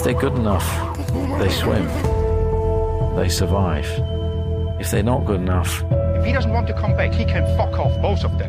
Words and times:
If 0.00 0.04
they're 0.04 0.14
good 0.14 0.38
enough, 0.38 0.64
they 1.38 1.50
swim. 1.50 1.86
They 3.16 3.28
survive. 3.28 3.84
If 4.80 4.90
they're 4.90 5.02
not 5.02 5.26
good 5.26 5.42
enough, 5.42 5.84
If 6.16 6.24
he 6.24 6.32
doesn't 6.32 6.52
want 6.52 6.66
to 6.68 6.72
come 6.72 6.96
back, 6.96 7.12
he 7.12 7.26
can 7.26 7.44
fuck 7.58 7.78
off, 7.78 7.92
both 8.00 8.24
of 8.24 8.38
them. 8.38 8.48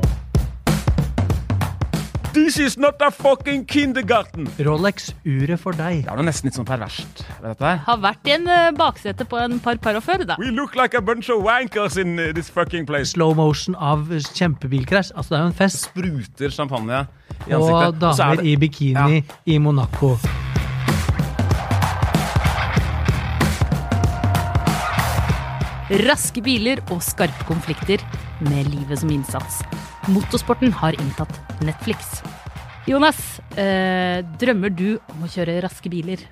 This 2.31 2.57
is 2.57 2.77
not 2.77 3.01
a 3.01 3.11
fucking 3.11 3.65
kindergarten! 3.65 4.47
Rolex-uret 4.59 5.59
for 5.59 5.75
deg. 5.75 6.05
Det 6.05 6.13
er 6.13 6.21
jo 6.21 6.23
nesten 6.23 6.47
litt 6.47 6.55
sånn 6.55 6.69
perverst. 6.69 7.25
Har 7.43 7.99
vært 7.99 8.29
i 8.31 8.35
en 8.37 8.47
eh, 8.47 8.69
baksete 8.71 9.27
på 9.27 9.41
en 9.43 9.59
par 9.59 9.75
par 9.83 9.99
før, 9.99 10.23
da. 10.29 10.37
We 10.39 10.53
look 10.55 10.77
like 10.79 10.95
a 10.95 11.01
bunch 11.03 11.27
of 11.35 11.43
wankers 11.43 11.97
in 11.99 12.15
uh, 12.15 12.29
this 12.31 12.47
fucking 12.47 12.87
place. 12.87 13.11
Slow 13.11 13.35
motion 13.35 13.75
av 13.75 14.07
kjempebilkrasj. 14.07 15.11
Altså, 15.17 15.33
det 15.35 15.41
er 15.41 15.43
jo 15.43 15.51
en 15.51 15.59
fest. 15.59 15.83
Spruter 15.91 16.55
champagne 16.55 17.03
i 17.43 17.51
Og 17.51 17.59
ansiktet. 17.59 17.75
Og 17.75 17.99
damer 17.99 18.23
damer 18.23 18.39
det- 18.39 18.47
i 18.47 18.55
bikini 18.55 19.21
i 19.51 19.59
Monaco. 19.59 20.15
Raske 25.91 26.39
biler 26.39 26.79
og 26.93 27.01
skarpe 27.03 27.43
konflikter 27.43 27.99
med 28.45 28.69
livet 28.71 29.01
som 29.01 29.09
innsats. 29.11 29.57
Motorsporten 30.07 30.71
har 30.79 30.95
inntatt 30.95 31.35
Netflix. 31.67 32.21
Jonas, 32.87 33.41
eh, 33.59 34.23
drømmer 34.39 34.71
du 34.71 35.01
om 35.11 35.25
å 35.25 35.27
kjøre 35.27 35.59
raske 35.61 35.91
biler? 35.91 36.23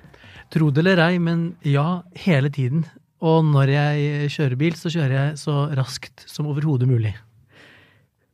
Tro 0.48 0.70
det 0.70 0.80
eller 0.80 1.02
ei, 1.04 1.18
men 1.18 1.56
ja, 1.60 2.00
hele 2.16 2.48
tiden. 2.48 2.86
Og 3.20 3.44
når 3.44 3.68
jeg 3.68 4.30
kjører 4.32 4.56
bil, 4.56 4.72
så 4.80 4.88
kjører 4.88 5.12
jeg 5.18 5.36
så 5.44 5.68
raskt 5.76 6.24
som 6.24 6.48
overhodet 6.48 6.88
mulig. 6.88 7.12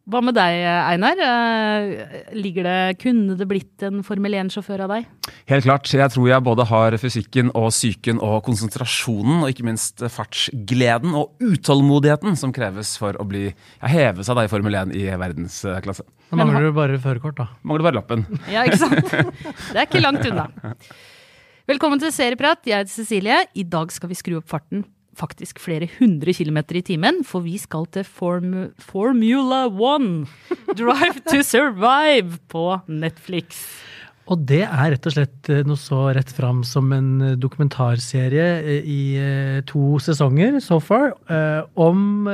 Hva 0.06 0.20
med 0.22 0.36
deg, 0.38 0.60
Einar? 0.62 1.18
Eh, 1.18 2.28
Ligger 2.38 2.62
det, 2.62 2.74
kunne 3.02 3.34
det 3.34 3.46
blitt 3.50 3.82
en 3.82 4.04
Formel 4.06 4.36
1-sjåfør 4.38 4.84
av 4.84 4.92
deg? 4.92 5.08
Helt 5.50 5.66
klart. 5.66 5.90
Jeg 5.90 6.12
tror 6.14 6.28
jeg 6.30 6.44
både 6.46 6.66
har 6.70 6.94
fysikken 7.02 7.50
og 7.58 7.72
psyken 7.74 8.20
og 8.22 8.36
konsentrasjonen, 8.46 9.40
og 9.42 9.50
ikke 9.50 9.66
minst 9.66 10.04
fartsgleden 10.14 11.10
og 11.18 11.34
utålmodigheten 11.42 12.38
som 12.38 12.54
kreves 12.54 12.94
for 13.02 13.18
å 13.18 13.26
bli 13.26 13.48
ja, 13.48 13.90
heve 13.90 14.22
seg 14.22 14.38
da 14.38 14.46
i 14.46 14.52
Formel 14.54 14.78
1 14.84 14.94
i 14.94 15.08
verdensklasse. 15.10 16.06
Da 16.30 16.38
mangler 16.38 16.68
du 16.68 16.76
bare 16.78 17.02
førerkort, 17.02 17.42
da. 17.42 17.50
Mangler 17.66 17.88
bare 17.90 17.98
lappen. 17.98 18.22
Ja, 18.46 18.62
ikke 18.62 18.78
sant? 18.84 19.10
Det 19.10 19.74
er 19.74 19.88
ikke 19.88 20.06
langt 20.06 20.22
unna. 20.30 20.46
Velkommen 21.72 21.98
til 21.98 22.14
Serieprat. 22.14 22.62
Jeg 22.62 22.84
heter 22.84 22.94
Cecilie. 22.94 23.42
I 23.58 23.66
dag 23.66 23.90
skal 23.90 24.14
vi 24.14 24.22
skru 24.22 24.38
opp 24.38 24.46
farten 24.54 24.86
faktisk 25.16 25.60
flere 25.62 25.88
hundre 25.98 26.34
kilometer 26.36 26.78
i 26.80 26.84
timen, 26.92 27.22
for 27.24 27.44
vi 27.46 27.56
skal 27.60 27.88
til 27.92 28.04
Form 28.04 28.54
Formula 28.78 29.66
One. 29.66 30.26
Drive 30.76 31.24
to 31.30 31.42
Survive 31.42 32.40
på 32.52 32.68
Netflix. 32.86 33.64
Og 34.26 34.40
det 34.42 34.64
er 34.64 34.90
rett 34.90 35.06
og 35.06 35.14
slett 35.14 35.48
eh, 35.54 35.62
noe 35.66 35.78
så 35.78 36.00
rett 36.16 36.32
fram 36.34 36.64
som 36.66 36.90
en 36.94 37.10
eh, 37.22 37.34
dokumentarserie 37.38 38.46
eh, 38.58 38.88
i 38.90 39.02
to 39.70 40.00
sesonger 40.02 40.58
so 40.64 40.80
far, 40.82 41.14
om 41.78 42.26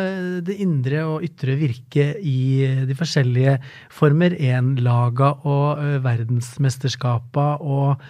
det 0.44 0.56
indre 0.62 1.02
og 1.08 1.24
ytre 1.26 1.54
virket 1.60 2.20
i 2.24 2.64
de 2.88 2.96
forskjellige 2.96 3.58
Former 3.92 4.34
1-laga 4.36 5.34
og 5.48 5.82
verdensmesterskapa 6.04 7.46
og 7.60 8.02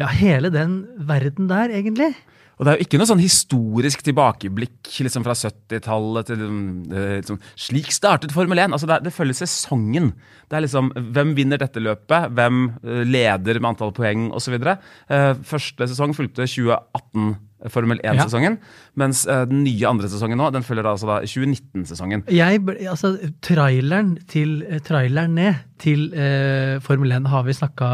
ja, 0.00 0.08
hele 0.18 0.50
den 0.52 0.80
verden 1.08 1.48
der, 1.50 1.72
egentlig. 1.72 2.12
Og 2.56 2.64
det 2.64 2.72
er 2.72 2.78
jo 2.78 2.86
ikke 2.86 3.00
noe 3.00 3.08
sånn 3.10 3.20
historisk 3.20 4.02
tilbakeblikk 4.06 4.88
liksom 5.04 5.24
fra 5.26 5.34
70-tallet 5.36 6.30
til 6.30 6.44
eh, 6.46 7.18
liksom, 7.20 7.40
Slik 7.66 7.90
startet 7.92 8.32
Formel 8.32 8.62
1. 8.64 8.72
Altså 8.72 8.88
det, 8.88 9.02
det 9.04 9.12
følger 9.12 9.36
sesongen. 9.42 10.14
Det 10.48 10.56
er 10.56 10.64
liksom 10.64 10.88
Hvem 10.96 11.34
vinner 11.36 11.60
dette 11.60 11.82
løpet? 11.84 12.30
Hvem 12.36 12.62
eh, 12.80 13.02
leder 13.04 13.60
med 13.60 13.74
antall 13.74 13.92
poeng 13.96 14.30
osv. 14.36 14.56
Uh, 14.56 15.34
første 15.44 15.90
sesong 15.90 16.16
fulgte 16.16 16.48
2018 16.48 17.36
Formel 17.72 17.98
1-sesongen, 18.04 18.58
mens 19.00 19.22
eh, 19.32 19.42
den 19.48 19.62
nye 19.64 19.88
andre 19.88 20.10
sesongen 20.12 20.36
nå, 20.38 20.50
den 20.52 20.64
følger 20.66 20.84
da 20.84 20.92
altså 20.92 21.08
da 21.08 21.16
2019-sesongen. 21.24 22.26
Jeg, 22.28 22.60
altså, 22.84 23.14
traileren 23.44 24.12
til, 24.28 24.58
traileren 24.84 25.32
ned 25.38 25.62
til 25.80 26.10
eh, 26.12 26.76
Formel 26.84 27.16
1 27.16 27.30
har 27.32 27.46
vi 27.48 27.56
snakka 27.56 27.88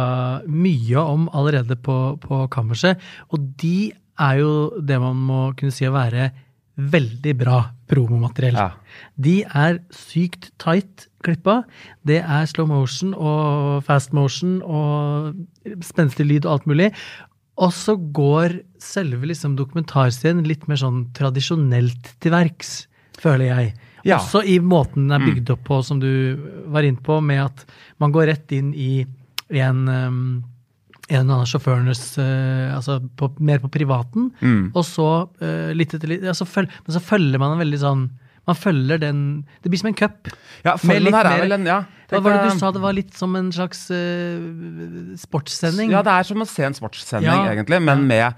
mye 0.50 1.06
om 1.14 1.28
allerede 1.30 1.78
på, 1.78 1.98
på 2.22 2.42
kammerset. 2.52 2.98
Og 3.30 3.46
de 3.62 3.92
er 4.22 4.40
jo 4.40 4.52
det 4.80 4.98
man 5.02 5.18
må 5.28 5.42
kunne 5.58 5.74
si 5.74 5.86
å 5.88 5.94
være 5.94 6.30
veldig 6.92 7.34
bra 7.36 7.58
promomateriell. 7.90 8.56
Ja. 8.56 8.70
De 9.20 9.42
er 9.44 9.80
sykt 9.92 10.50
tight 10.62 11.06
klippa. 11.24 11.62
Det 12.08 12.22
er 12.22 12.48
slow 12.50 12.70
motion 12.70 13.12
og 13.14 13.82
fast 13.86 14.14
motion 14.16 14.60
og 14.64 15.36
spenstig 15.84 16.26
lyd 16.30 16.46
og 16.46 16.56
alt 16.56 16.70
mulig. 16.70 16.90
Og 17.60 17.74
så 17.76 17.98
går 18.16 18.56
selve 18.80 19.28
liksom 19.28 19.58
dokumentarscenen 19.58 20.46
litt 20.48 20.64
mer 20.70 20.80
sånn 20.80 21.04
tradisjonelt 21.16 22.14
til 22.24 22.32
verks, 22.34 22.86
føler 23.20 23.50
jeg. 23.50 23.74
Ja. 24.08 24.16
Også 24.18 24.40
i 24.48 24.56
måten 24.58 25.06
den 25.06 25.14
er 25.14 25.26
bygd 25.28 25.52
opp 25.54 25.66
på, 25.68 25.82
som 25.86 26.00
du 26.02 26.38
var 26.72 26.86
inne 26.86 27.02
på, 27.04 27.20
med 27.22 27.44
at 27.44 27.66
man 28.02 28.14
går 28.14 28.32
rett 28.32 28.54
inn 28.56 28.72
i 28.74 29.04
en 29.60 29.84
um, 29.86 30.24
en 31.10 31.30
av 31.34 31.42
sjåførenes 31.50 32.00
uh, 32.22 32.76
altså 32.76 33.00
på, 33.18 33.32
mer 33.42 33.58
på 33.58 33.68
privaten, 33.74 34.30
og 34.72 34.84
så 34.86 35.06
uh, 35.42 35.70
litt 35.74 35.94
etter 35.96 36.08
litt 36.12 36.22
ja, 36.28 36.34
så 36.36 36.46
føl, 36.46 36.68
Men 36.86 36.94
så 36.94 37.00
følger 37.02 37.40
man 37.42 37.56
en 37.56 37.62
veldig 37.62 37.80
sånn 37.82 38.04
Man 38.46 38.56
følger 38.58 38.98
den 39.02 39.18
Det 39.62 39.70
blir 39.70 39.78
som 39.82 39.90
en 39.90 39.94
cup. 39.98 40.30
Ja, 40.64 40.76
formen 40.78 41.14
her 41.14 41.26
er 41.26 41.30
mer- 41.36 41.42
vel 41.44 41.52
en 41.58 41.66
ja, 41.66 41.80
Hva 42.10 42.20
var 42.22 42.36
det 42.38 42.52
du 42.54 42.58
sa? 42.62 42.70
Det 42.74 42.80
var 42.82 42.94
litt 42.96 43.12
som 43.18 43.34
en 43.38 43.50
slags 43.54 43.84
uh, 43.90 45.14
sportssending? 45.18 45.90
Ja, 45.94 46.02
det 46.06 46.14
er 46.14 46.28
som 46.30 46.42
å 46.42 46.48
se 46.48 46.64
en 46.66 46.74
sportssending, 46.78 47.30
Ja. 47.30 47.50
egentlig, 47.52 47.82
men 47.82 48.06
med 48.06 48.34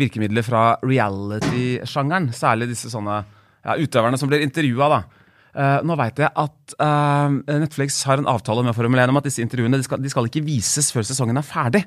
virkemidler 0.00 0.46
fra 0.46 0.64
reality-sjangeren. 0.82 2.30
Særlig 2.36 2.70
disse 2.72 2.90
sånne 2.92 3.22
ja, 3.64 3.76
utøverne 3.76 4.18
som 4.20 4.30
blir 4.30 4.42
intervjua, 4.44 4.88
da. 4.92 5.00
Eh, 5.50 5.80
nå 5.82 5.96
veit 5.98 6.20
jeg 6.22 6.30
at 6.30 6.76
uh, 6.78 7.32
Netflix 7.48 7.98
har 8.06 8.20
en 8.20 8.30
avtale 8.30 8.62
med 8.62 8.76
Formel 8.76 9.02
1 9.02 9.10
om 9.10 9.18
at 9.18 9.26
disse 9.26 9.42
intervjuene 9.42 9.80
de 9.80 9.86
skal, 9.86 9.98
de 9.98 10.12
skal 10.12 10.28
ikke 10.28 10.44
vises 10.46 10.92
før 10.94 11.06
sesongen 11.06 11.40
er 11.40 11.46
ferdig. 11.46 11.82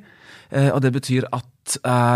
Uh, 0.51 0.73
og 0.75 0.81
det 0.83 0.91
betyr 0.97 1.29
at 1.31 1.47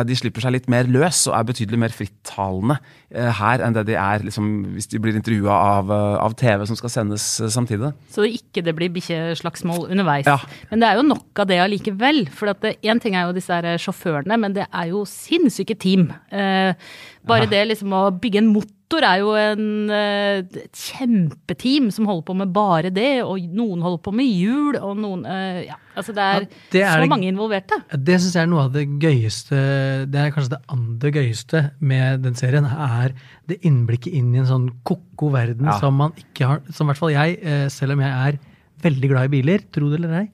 de 0.03 0.16
slipper 0.19 0.44
seg 0.44 0.52
litt 0.52 0.66
mer 0.68 0.90
løs 0.91 1.22
og 1.30 1.38
er 1.38 1.46
betydelig 1.47 1.78
mer 1.80 1.94
frittalende 1.96 2.75
her 3.16 3.62
enn 3.63 3.78
det 3.78 3.86
de 3.88 3.94
er 3.96 4.25
liksom, 4.28 4.50
hvis 4.74 4.90
de 4.91 5.00
blir 5.00 5.16
intervjua 5.16 5.56
av, 5.56 5.94
av 6.19 6.36
TV 6.36 6.66
som 6.68 6.75
skal 6.75 6.91
sendes 6.91 7.24
samtidig. 7.56 7.94
Så 8.12 8.28
ikke 8.28 8.59
det 8.68 8.74
blir 8.75 8.91
bikkjeslagsmål 8.91 9.88
underveis. 9.88 10.28
Ja. 10.28 10.36
Men 10.68 10.84
det 10.84 10.90
er 10.90 11.00
jo 11.00 11.07
nok 11.07 11.40
av 11.40 11.47
det 11.47 11.62
allikevel. 11.63 12.25
For 12.28 12.52
én 12.75 13.00
ting 13.00 13.16
er 13.16 13.30
jo 13.30 13.38
disse 13.40 13.62
sjåførene, 13.86 14.36
men 14.44 14.59
det 14.59 14.68
er 14.68 14.91
jo 14.91 15.07
sinnssyke 15.07 15.80
team. 15.80 16.09
Bare 16.28 17.47
det 17.47 17.69
liksom 17.72 17.96
å 17.96 18.09
bygge 18.19 18.44
en 18.44 18.52
motor 18.52 18.76
er 18.96 19.20
jo 19.20 19.34
en, 19.36 19.90
eh, 19.92 20.40
et 20.40 20.72
kjempeteam 20.72 21.92
som 21.92 22.06
holder 22.08 22.24
på 22.24 22.36
med 22.36 22.53
bare 22.53 22.90
det, 22.90 23.22
og 23.24 23.40
noen 23.52 23.81
holder 23.81 24.02
på 24.02 24.14
med 24.16 24.25
hjul, 24.25 24.78
og 24.80 24.98
noen 24.98 25.25
eh, 25.25 25.66
Ja, 25.68 25.75
altså 25.96 26.14
det 26.16 26.24
er, 26.24 26.42
Ja, 26.42 26.48
det 26.72 26.81
er 26.84 26.96
så 26.96 27.02
det- 27.02 27.09
mange 27.09 27.28
involverte. 27.28 27.81
Det 27.92 28.20
syns 28.22 28.34
jeg 28.34 28.44
er 28.44 28.48
noe 28.48 28.64
av 28.64 28.72
det 28.72 28.88
gøyeste 28.88 30.09
Det 30.09 30.16
er 30.16 30.31
kanskje 30.31 30.56
det 30.56 30.62
andre 30.70 31.12
gøyeste 31.12 31.72
med 31.81 32.24
den 32.24 32.34
serien, 32.36 32.66
er 32.66 33.14
det 33.48 33.62
innblikket 33.62 34.14
inn 34.14 34.34
i 34.34 34.40
en 34.40 34.46
sånn 34.46 34.70
ko-ko 34.86 35.31
verden 35.31 35.66
Ja. 35.66 35.80
som 35.80 35.96
man 35.96 36.14
ikke 36.14 36.48
har 36.48 36.62
Som 36.72 36.88
i 36.88 36.94
hvert 36.94 36.98
fall 36.98 37.12
jeg, 37.12 37.40
eh, 37.44 37.68
selv 37.68 37.92
om 37.94 38.00
jeg 38.00 38.12
er 38.12 38.40
veldig 38.81 39.09
glad 39.09 39.25
i 39.25 39.42
biler, 39.42 39.59
tro 39.72 39.90
det 39.90 40.00
eller 40.00 40.22
ei, 40.22 40.30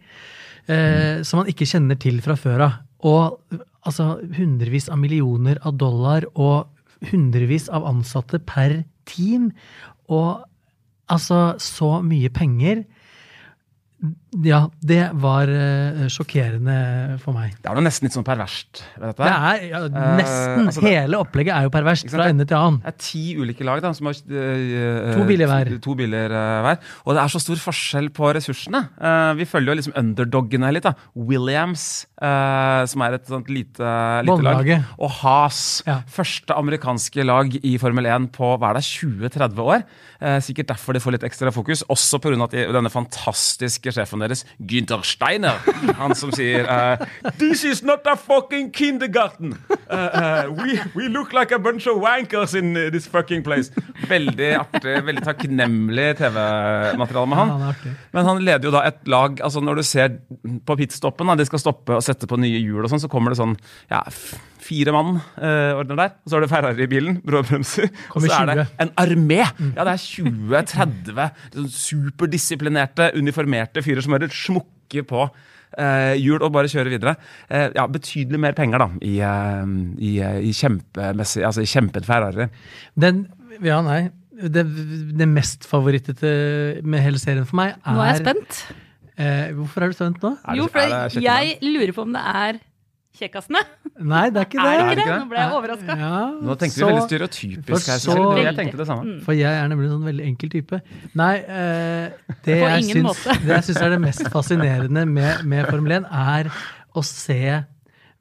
mm. 0.68 1.24
som 1.24 1.40
man 1.40 1.48
ikke 1.48 1.66
kjenner 1.66 1.98
til 1.98 2.20
fra 2.20 2.36
før 2.36 2.60
av. 2.62 2.74
Og 3.04 3.40
altså 3.86 4.20
hundrevis 4.36 4.90
av 4.90 4.98
millioner 5.00 5.58
av 5.64 5.78
dollar 5.78 6.24
og 6.36 6.68
hundrevis 7.12 7.70
av 7.70 7.86
ansatte 7.88 8.40
per 8.40 8.84
team. 9.10 9.52
Og 10.08 10.44
altså 11.12 11.56
så 11.62 11.98
mye 12.06 12.32
penger. 12.34 12.84
Ja, 14.44 14.64
det 14.82 15.02
var 15.22 15.50
uh, 15.52 16.06
sjokkerende 16.12 17.20
for 17.22 17.36
meg. 17.36 17.54
Det 17.62 17.70
er 17.70 17.78
jo 17.78 17.84
nesten 17.86 18.08
litt 18.08 18.16
sånn 18.16 18.26
perverst 18.26 18.82
ved 18.98 19.12
dette. 19.12 19.28
Det 19.28 19.34
er 19.34 19.68
ja, 19.70 19.82
nesten 20.18 20.68
altså 20.68 20.82
det- 20.82 20.94
Hele 20.94 21.20
opplegget 21.22 21.54
er 21.56 21.68
jo 21.68 21.74
perverst 21.74 22.10
fra 22.10 22.28
ende 22.32 22.48
til 22.50 22.58
annen. 22.58 22.80
Det 22.84 22.94
er 22.94 22.98
ti 23.06 23.24
ulike 23.38 23.66
lag 23.68 23.82
da, 23.84 23.94
som 23.94 24.10
har 24.10 24.18
uh, 24.18 25.14
To 25.14 25.28
biler 25.30 25.50
hver. 25.52 25.72
To 25.84 25.96
biler 26.00 26.34
øh, 26.34 26.62
hver. 26.66 26.80
Og 27.06 27.16
det 27.16 27.24
er 27.24 27.34
så 27.34 27.42
stor 27.44 27.62
forskjell 27.62 28.10
på 28.16 28.32
ressursene. 28.38 28.84
Eh, 28.98 29.34
vi 29.40 29.48
følger 29.50 29.74
jo 29.74 29.78
liksom 29.80 29.96
underdogene 30.00 30.72
litt. 30.74 30.86
da. 30.88 30.94
Williams, 31.16 32.06
eh, 32.22 32.84
som 32.90 33.04
er 33.06 33.18
et 33.18 33.28
sånt 33.30 33.50
lite, 33.52 33.92
lite 34.26 34.46
lag. 34.46 34.72
Og 34.98 35.12
Haas. 35.22 35.84
Ja. 35.88 36.02
Første 36.10 36.56
amerikanske 36.58 37.26
lag 37.28 37.54
i 37.64 37.76
Formel 37.82 38.08
1 38.10 38.32
på 38.36 38.54
hva 38.58 38.72
er 38.72 38.80
det, 38.80 38.86
20-30 38.88 39.64
år. 39.64 39.86
Eh, 40.24 40.40
sikkert 40.46 40.72
derfor 40.72 40.96
de 40.96 41.04
får 41.04 41.18
litt 41.18 41.28
ekstra 41.28 41.52
fokus. 41.54 41.84
Også 41.92 42.20
pga. 42.24 42.48
denne 42.50 42.92
fantastiske 42.92 43.92
sjefen 43.94 44.23
deres, 44.24 44.46
Günther 44.60 45.04
Steiner, 45.08 45.60
han 46.00 46.16
som 46.18 46.32
sier 46.36 46.68
uh, 46.68 47.04
This 47.40 47.64
is 47.68 47.84
not 47.86 48.08
a 48.10 48.16
fucking 48.20 48.72
kindergarten! 48.76 49.56
Uh, 49.90 50.50
we, 50.58 50.80
we 50.96 51.10
look 51.12 51.34
like 51.34 51.54
a 51.54 51.60
bunch 51.60 51.88
of 51.88 52.02
wankers 52.02 52.56
in 52.58 52.74
this 52.94 53.08
fucking 53.08 53.44
place. 53.44 53.72
Veldig 54.10 54.50
artig, 54.58 54.96
veldig 55.06 55.26
takknemlig 55.26 56.08
TV-materiale 56.22 57.30
med 57.30 57.40
han. 57.40 57.54
Ja. 57.54 57.94
Men 58.16 58.30
han 58.30 58.42
leder 58.44 58.70
jo 58.70 58.74
da 58.74 58.86
et 58.88 59.04
lag 59.10 59.38
altså 59.44 59.62
Når 59.64 59.80
du 59.80 59.84
ser 59.88 60.18
på 60.66 60.78
pitstoppen, 60.80 61.30
da, 61.30 61.38
de 61.40 61.46
skal 61.48 61.62
stoppe 61.62 61.98
og 61.98 62.04
sette 62.06 62.30
på 62.30 62.40
nye 62.42 62.60
hjul, 62.60 62.84
og 62.84 62.92
sånn, 62.92 63.04
så 63.04 63.12
kommer 63.12 63.34
det 63.34 63.40
sånn 63.40 63.56
ja, 63.92 64.02
fire 64.64 64.94
mann 64.96 65.18
uh, 65.20 65.80
ordner 65.80 66.00
der. 66.00 66.16
Og 66.24 66.32
så 66.32 66.38
har 66.38 66.46
du 66.46 66.52
Ferrari 66.52 66.86
i 66.86 66.90
bilen, 66.90 67.20
bråbremser. 67.26 67.90
Og 68.14 68.24
så 68.24 68.32
er 68.38 68.52
det 68.52 68.68
en 68.84 68.94
armé! 69.00 69.42
Ja, 69.44 69.86
det 69.86 69.96
er 69.96 70.04
20-30 70.04 71.24
sånn 71.54 71.70
superdisiplinerte, 71.74 73.12
uniformerte 73.20 73.84
fyrer 73.86 74.06
som 74.06 74.13
bare 74.14 74.30
smukke 74.34 75.04
på 75.10 75.24
eh, 75.78 76.14
hjul 76.22 76.42
og 76.46 76.52
bare 76.54 76.70
kjøre 76.72 76.92
videre. 76.94 77.16
Eh, 77.50 77.70
ja, 77.76 77.86
Betydelig 77.90 78.40
mer 78.40 78.56
penger 78.58 78.84
da 78.86 78.90
i, 79.02 79.16
eh, 79.26 79.78
i, 80.00 80.12
i 80.50 80.54
kjempemessig 80.58 81.46
Altså 81.48 81.64
i 81.66 81.70
kjempet 81.70 82.06
Ferrari. 82.10 82.50
Den, 83.00 83.26
ja, 83.64 83.82
nei. 83.86 84.04
Det, 84.34 84.64
det 85.18 85.28
mest 85.30 85.66
favorittete 85.70 86.30
med 86.84 87.04
hele 87.06 87.20
serien 87.22 87.46
for 87.46 87.60
meg 87.62 87.76
er 87.78 87.94
Nå 87.96 88.02
er 88.02 88.10
jeg 88.16 88.24
spent. 88.24 88.62
Eh, 89.14 89.52
hvorfor 89.54 89.86
er 89.86 89.92
du 89.92 89.98
spent 90.00 90.24
nå? 90.26 90.32
Er 90.42 90.56
det- 90.56 90.58
Jo, 90.58 90.68
for 90.74 91.22
jeg 91.22 91.58
lurer 91.62 91.94
på 91.94 92.02
om 92.08 92.16
det 92.18 92.24
er 92.34 92.58
kjekkasene. 93.20 93.62
Nei, 94.02 94.24
det 94.34 94.42
er 94.42 94.48
ikke 94.48 94.62
det. 94.64 94.70
Er 94.74 94.80
det 94.82 94.94
ikke 94.98 95.08
det? 95.08 95.18
Nå 95.22 95.30
ble 95.30 95.42
jeg 95.44 95.56
overraska. 95.58 95.98
Ja, 96.04 96.22
Nå 96.42 96.56
tenkte 96.62 96.80
så- 96.80 96.88
vi 96.88 96.94
veldig 96.94 97.08
stereotypisk 97.10 97.92
her. 97.94 98.00
så- 98.02 98.38
Jeg 98.42 98.56
tenkte 98.58 98.78
det 98.82 98.88
samme. 98.90 99.18
For 99.26 99.34
jeg 99.38 99.54
er 99.54 99.68
nemlig 99.70 99.90
en 99.90 99.98
sånn 100.00 100.08
veldig 100.10 100.26
enkel 100.32 100.50
type. 100.50 100.82
Nei, 101.16 101.34
uh, 101.46 102.34
det, 102.44 102.58
jeg 102.58 102.84
ingen 102.88 103.10
syns, 103.12 103.24
det 103.46 103.54
jeg 103.54 103.68
syns 103.70 103.82
er 103.82 103.90
det 103.96 104.02
mest 104.02 104.32
fascinerende 104.34 105.06
med, 105.08 105.46
med 105.46 105.70
Formel 105.70 106.00
1, 106.02 106.10
er 106.12 106.50
å 106.96 107.04
se 107.06 107.64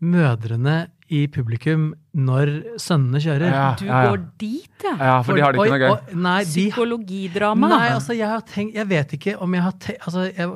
mødrene 0.03 0.77
i 1.13 1.27
publikum 1.29 1.91
når 2.17 2.51
sønnene 2.81 3.21
kjører. 3.23 3.51
Ja, 3.53 3.65
Du 3.79 3.85
ja, 3.87 3.99
du 4.03 4.09
går 4.11 4.23
dit, 4.41 4.85
ja. 4.85 4.95
Ja, 4.99 5.17
for 5.23 5.37
de 5.37 5.43
har 5.45 5.53
det 5.53 5.61
ikke 5.61 5.77
noe 5.77 5.83
gøy. 5.83 6.15
Nei, 6.25 6.39
de, 6.45 6.49
Psykologidrama. 6.71 7.69
Nei, 7.73 7.89
altså 7.97 8.17
jeg 8.17 8.29
har 8.29 8.41
tenkt 8.49 8.75
Jeg 8.81 8.89
vet 8.91 9.13
ikke 9.19 9.35
om 9.45 9.53
jeg 9.57 9.63
har 9.63 9.77
tenkt 9.79 10.07
altså, 10.09 10.25
Jeg 10.33 10.49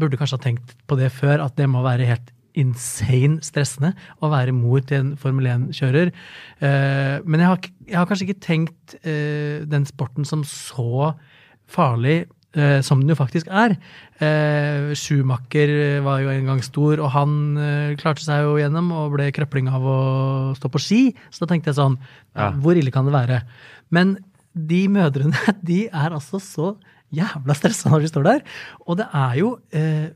burde 0.00 0.18
kanskje 0.20 0.38
ha 0.38 0.44
tenkt 0.48 0.74
på 0.88 0.98
det 0.98 1.10
før, 1.14 1.44
at 1.44 1.56
det 1.60 1.68
må 1.70 1.84
være 1.84 2.08
helt 2.08 2.32
insane 2.56 3.42
stressende 3.44 3.92
å 4.24 4.30
være 4.32 4.54
mor 4.56 4.80
til 4.86 4.98
en 5.02 5.10
Formel 5.20 5.48
1-kjører. 5.52 6.12
Eh, 6.64 7.16
men 7.24 7.42
jeg 7.42 7.50
har, 7.50 7.68
jeg 7.90 7.98
har 8.00 8.08
kanskje 8.10 8.28
ikke 8.28 8.44
tenkt 8.46 8.96
eh, 9.02 9.62
den 9.68 9.86
sporten 9.88 10.24
som 10.28 10.44
så 10.48 11.12
farlig 11.70 12.18
eh, 12.56 12.80
som 12.86 13.02
den 13.02 13.12
jo 13.12 13.18
faktisk 13.18 13.50
er. 13.50 13.76
Schumacher 14.96 16.00
var 16.04 16.22
jo 16.24 16.30
en 16.32 16.48
gang 16.50 16.62
stor, 16.64 17.00
og 17.04 17.10
han 17.14 17.34
klarte 18.00 18.24
seg 18.24 18.44
jo 18.46 18.56
gjennom 18.60 18.90
og 18.96 19.14
ble 19.16 19.28
krøpling 19.36 19.68
av 19.72 19.84
å 19.86 19.98
stå 20.58 20.70
på 20.72 20.82
ski. 20.82 21.00
Så 21.30 21.44
da 21.44 21.50
tenkte 21.52 21.72
jeg 21.72 21.80
sånn, 21.80 21.98
Ja. 22.36 22.50
hvor 22.52 22.76
ille 22.76 22.92
kan 22.94 23.04
det 23.08 23.14
være? 23.16 23.42
Men 23.90 24.16
de 24.56 24.86
mødrene, 24.88 25.36
de 25.62 25.86
er 25.88 26.10
altså 26.16 26.40
så 26.40 26.74
jævla 27.14 27.54
stressa 27.54 27.90
når 27.92 28.06
de 28.06 28.08
står 28.10 28.24
der. 28.26 28.40
Og 28.86 28.96
det 28.98 29.06
er 29.14 29.34
jo 29.40 29.50
eh, 29.72 30.08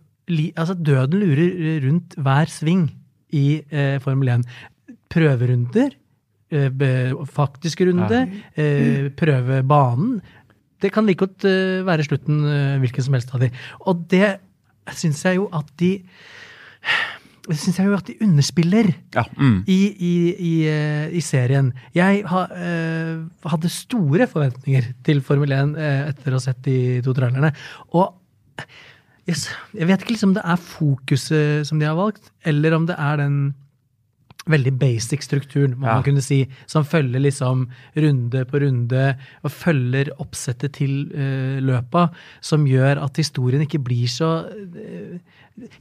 Altså, 0.57 0.75
døden 0.79 1.21
lurer 1.23 1.81
rundt 1.87 2.15
hver 2.23 2.51
sving 2.53 2.87
i 3.37 3.45
eh, 3.71 3.97
Formel 4.03 4.29
1. 4.37 4.45
Prøverunder, 5.11 5.95
eh, 6.53 6.69
be- 6.71 7.27
faktisk 7.27 7.81
runde, 7.89 8.21
eh, 8.57 9.09
prøve 9.19 9.63
banen. 9.67 10.21
Det 10.81 10.93
kan 10.95 11.05
like 11.07 11.21
godt 11.27 11.45
eh, 11.45 11.83
være 11.87 12.07
slutten 12.07 12.45
eh, 12.47 12.77
hvilken 12.83 13.03
som 13.05 13.15
helst 13.19 13.35
av 13.35 13.41
de. 13.45 13.51
Og 13.87 14.07
det 14.09 14.37
syns 14.97 15.25
jeg 15.27 15.37
jo 15.41 15.49
at 15.53 15.67
de 15.79 15.93
det 17.51 17.57
syns 17.59 17.79
jeg 17.81 17.89
jo 17.89 17.97
at 17.97 18.07
de 18.07 18.15
underspiller 18.23 18.91
Ja, 19.17 19.25
mm. 19.37 19.65
i, 19.67 19.79
i, 20.07 20.15
i, 20.39 20.53
eh, 20.71 21.09
i 21.19 21.21
serien. 21.25 21.73
Jeg 21.97 22.23
ha, 22.31 22.45
eh, 22.55 23.23
hadde 23.51 23.71
store 23.73 24.29
forventninger 24.31 24.91
til 25.07 25.23
Formel 25.27 25.53
1 25.57 25.73
eh, 25.81 26.03
etter 26.13 26.31
å 26.31 26.39
ha 26.39 26.45
sett 26.45 26.61
de 26.69 26.77
to 27.03 27.15
trailerne. 27.17 27.51
Og 27.97 28.13
yes, 29.31 29.47
jeg 29.77 29.87
vet 29.89 30.03
ikke 30.05 30.15
liksom 30.17 30.33
om 30.33 30.37
det 30.39 30.45
er 30.45 30.61
fokuset 30.61 31.67
som 31.69 31.81
de 31.81 31.87
har 31.89 31.97
valgt, 31.99 32.31
eller 32.45 32.75
om 32.77 32.87
det 32.91 32.97
er 32.99 33.17
den 33.23 33.41
veldig 34.51 34.73
basic 34.81 35.23
strukturen, 35.27 35.75
må 35.79 35.87
Ja. 35.87 35.95
man 35.99 36.03
kunne 36.03 36.23
si, 36.25 36.49
som 36.67 36.83
følger 36.83 37.21
liksom 37.21 37.67
runde 37.95 38.45
på 38.49 38.61
runde, 38.63 39.17
og 39.45 39.51
følger 39.53 40.09
oppsettet 40.19 40.73
til 40.79 41.13
uh, 41.13 41.61
løpa, 41.61 42.07
som 42.41 42.65
gjør 42.67 43.03
at 43.05 43.17
historien 43.21 43.63
ikke 43.67 43.83
blir 43.85 44.09
så 44.09 44.33
uh, 44.49 45.19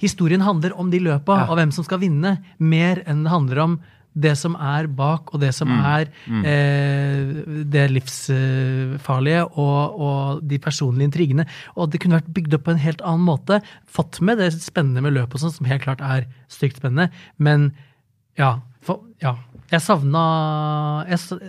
Historien 0.02 0.42
handler 0.44 0.74
om 0.76 0.90
de 0.92 1.00
løpa, 1.00 1.38
Ja. 1.38 1.46
og 1.50 1.56
hvem 1.56 1.72
som 1.72 1.86
skal 1.86 2.00
vinne, 2.02 2.38
mer 2.60 3.00
enn 3.08 3.24
det 3.24 3.32
handler 3.32 3.60
om 3.64 3.80
det 4.18 4.34
som 4.40 4.56
er 4.56 4.88
bak, 4.92 5.34
og 5.34 5.42
det 5.44 5.52
som 5.56 5.70
er 5.72 6.10
eh, 6.48 7.34
det 7.70 7.86
livsfarlige, 7.94 9.44
og, 9.54 10.00
og 10.00 10.42
de 10.50 10.60
personlige 10.62 11.12
intrigene. 11.12 11.46
Og 11.76 11.92
det 11.92 12.02
kunne 12.02 12.20
vært 12.20 12.34
bygd 12.36 12.58
opp 12.58 12.66
på 12.68 12.76
en 12.76 12.84
helt 12.84 13.04
annen 13.06 13.28
måte. 13.28 13.62
Fått 13.88 14.22
med 14.26 14.42
det 14.42 14.52
spennende 14.58 15.04
med 15.06 15.16
løpet, 15.18 15.38
og 15.38 15.46
sånn, 15.46 15.56
som 15.60 15.70
helt 15.70 15.86
klart 15.86 16.04
er 16.04 16.28
stygt 16.52 16.82
spennende. 16.82 17.10
Men 17.38 17.72
ja, 18.40 18.58
for, 18.86 19.04
ja. 19.24 19.36
Jeg 19.70 19.84
savna 19.86 20.22
jeg, 21.10 21.40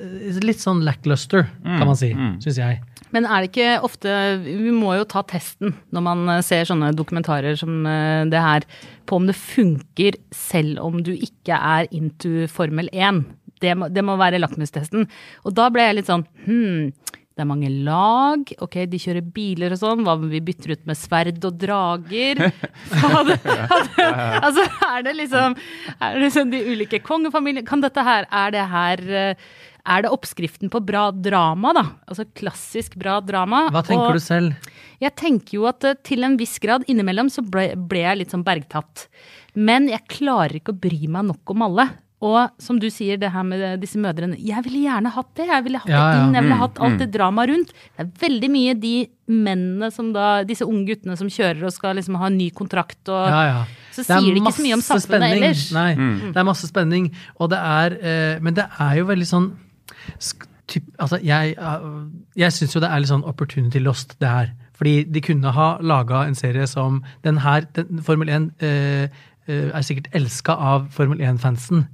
Litt 0.44 0.60
sånn 0.60 0.82
lackluster, 0.84 1.46
kan 1.64 1.86
man 1.88 1.98
si, 1.98 2.10
mm. 2.12 2.34
syns 2.44 2.58
jeg. 2.60 2.80
Men 3.14 3.26
er 3.26 3.42
det 3.42 3.50
ikke 3.50 3.70
ofte 3.86 4.12
Vi 4.44 4.72
må 4.74 4.92
jo 4.98 5.06
ta 5.08 5.22
testen 5.26 5.74
når 5.94 6.04
man 6.06 6.24
eh, 6.30 6.42
ser 6.46 6.68
sånne 6.68 6.92
dokumentarer 6.96 7.56
som 7.58 7.86
eh, 7.88 8.22
det 8.30 8.42
her, 8.44 8.66
på 9.08 9.18
om 9.18 9.26
det 9.26 9.38
funker 9.38 10.18
selv 10.34 10.82
om 10.84 11.00
du 11.06 11.12
ikke 11.16 11.56
er 11.56 11.88
into 11.96 12.46
Formel 12.50 12.90
1. 12.92 13.24
Det 13.60 13.74
må, 13.76 13.90
det 13.92 14.04
må 14.06 14.14
være 14.20 14.40
lakmustesten. 14.40 15.08
Og 15.44 15.56
da 15.56 15.66
ble 15.72 15.88
jeg 15.88 15.98
litt 15.98 16.10
sånn 16.10 16.24
hm, 16.46 16.92
det 17.40 17.46
er 17.46 17.48
mange 17.48 17.70
lag, 17.86 18.50
ok, 18.60 18.74
de 18.92 18.98
kjører 19.00 19.24
biler 19.32 19.72
og 19.72 19.80
sånn, 19.80 20.02
hva 20.04 20.18
om 20.18 20.26
vi 20.28 20.42
bytter 20.44 20.74
ut 20.76 20.82
med 20.90 20.98
sverd 21.00 21.40
og 21.48 21.56
drager? 21.56 22.42
Hadde, 23.00 23.38
hadde, 23.40 24.08
altså, 24.42 24.66
er 24.90 25.06
det 25.06 25.14
liksom, 25.16 25.56
er 25.96 26.18
det 26.18 26.26
liksom 26.26 26.52
de 26.52 26.60
ulike 26.68 27.00
kongefamiliene, 27.06 27.64
kan 27.64 27.80
dette 27.80 28.04
her, 28.04 28.28
er 28.28 28.52
det 28.52 28.66
her, 28.74 29.04
eh, 29.22 29.48
er 29.80 30.04
det 30.04 30.12
oppskriften 30.12 30.68
på 30.68 30.82
bra 30.84 31.06
drama 31.16 31.72
da? 31.76 31.86
Altså 32.04 32.26
klassisk 32.36 32.98
bra 33.00 33.16
drama. 33.24 33.64
Hva 33.72 33.80
tenker 33.86 34.10
og 34.10 34.20
du 34.20 34.24
selv? 34.26 34.70
Jeg 35.00 35.16
tenker 35.16 35.56
jo 35.56 35.64
at 35.70 35.86
eh, 35.88 35.96
til 36.04 36.28
en 36.28 36.36
viss 36.40 36.58
grad 36.60 36.84
innimellom 36.92 37.32
så 37.32 37.40
ble, 37.46 37.70
ble 37.88 38.04
jeg 38.04 38.20
litt 38.20 38.36
sånn 38.36 38.44
bergtatt. 38.44 39.06
Men 39.56 39.88
jeg 39.88 40.04
klarer 40.12 40.60
ikke 40.60 40.76
å 40.76 40.82
bry 40.84 41.06
meg 41.08 41.30
nok 41.32 41.56
om 41.56 41.64
alle. 41.70 41.88
Og 42.20 42.50
som 42.60 42.76
du 42.78 42.90
sier, 42.92 43.16
det 43.16 43.30
her 43.32 43.44
med 43.48 43.80
disse 43.80 43.96
mødrene. 43.96 44.36
Jeg 44.36 44.60
ville 44.66 44.82
gjerne 44.84 45.08
hatt 45.14 45.30
det. 45.38 45.46
Jeg 45.48 45.64
ville 45.64 45.78
hatt 45.80 45.88
Ja, 45.88 46.02
det 46.12 46.18
inn, 46.26 46.34
jeg 46.36 46.44
ville 46.44 46.58
hatt 46.60 46.80
alt 46.84 46.98
det 47.00 47.06
dramaet 47.14 47.48
rundt. 47.48 47.70
Det 47.96 48.04
er 48.04 48.10
veldig 48.28 48.50
mye 48.52 48.74
de 48.82 48.94
mennene 49.30 49.88
som 49.94 50.10
da, 50.12 50.42
disse 50.44 50.66
unge 50.68 50.84
guttene 50.90 51.16
som 51.16 51.30
kjører 51.32 51.64
og 51.64 51.72
skal 51.72 51.96
liksom 51.96 52.18
ha 52.20 52.26
en 52.28 52.36
ny 52.36 52.50
kontrakt 52.50 53.08
og 53.08 53.24
Ja, 53.30 53.40
ja. 53.48 53.64
Så 53.90 54.04
er 54.04 54.20
sier 54.20 54.34
de 54.36 54.40
ikke 54.42 54.52
så 54.52 54.62
mye 54.66 54.76
om 54.76 54.82
samfunnet 54.84 55.08
spenning. 55.08 55.42
ellers. 55.42 55.72
Nei, 55.72 55.94
Mm. 55.96 56.32
det 56.34 56.36
er 56.36 56.44
masse 56.44 56.68
spenning. 56.68 57.10
Og 57.40 57.50
det 57.50 57.58
er 57.58 57.96
eh, 58.02 58.38
Men 58.40 58.54
det 58.54 58.66
er 58.78 58.94
jo 59.00 59.04
veldig 59.06 59.26
sånn 59.26 59.52
typ, 60.68 60.84
Altså, 60.98 61.18
jeg, 61.22 61.54
uh, 61.58 62.06
jeg 62.36 62.52
syns 62.52 62.74
jo 62.76 62.80
det 62.80 62.90
er 62.90 63.00
litt 63.02 63.10
sånn 63.10 63.24
opportunity 63.26 63.80
lost, 63.82 64.16
det 64.20 64.28
her. 64.28 64.52
Fordi 64.80 65.04
de 65.12 65.20
kunne 65.20 65.52
ha 65.52 65.78
laga 65.84 66.26
en 66.26 66.34
serie 66.38 66.66
som 66.66 67.02
den 67.24 67.38
her 67.44 67.66
den, 67.76 68.00
Formel 68.02 68.28
1 68.28 68.50
eh, 68.64 69.08
eh, 69.48 69.68
er 69.76 69.82
sikkert 69.84 70.08
elska 70.16 70.54
av 70.56 70.86
Formel 70.94 71.18
1-fansen. 71.20 71.86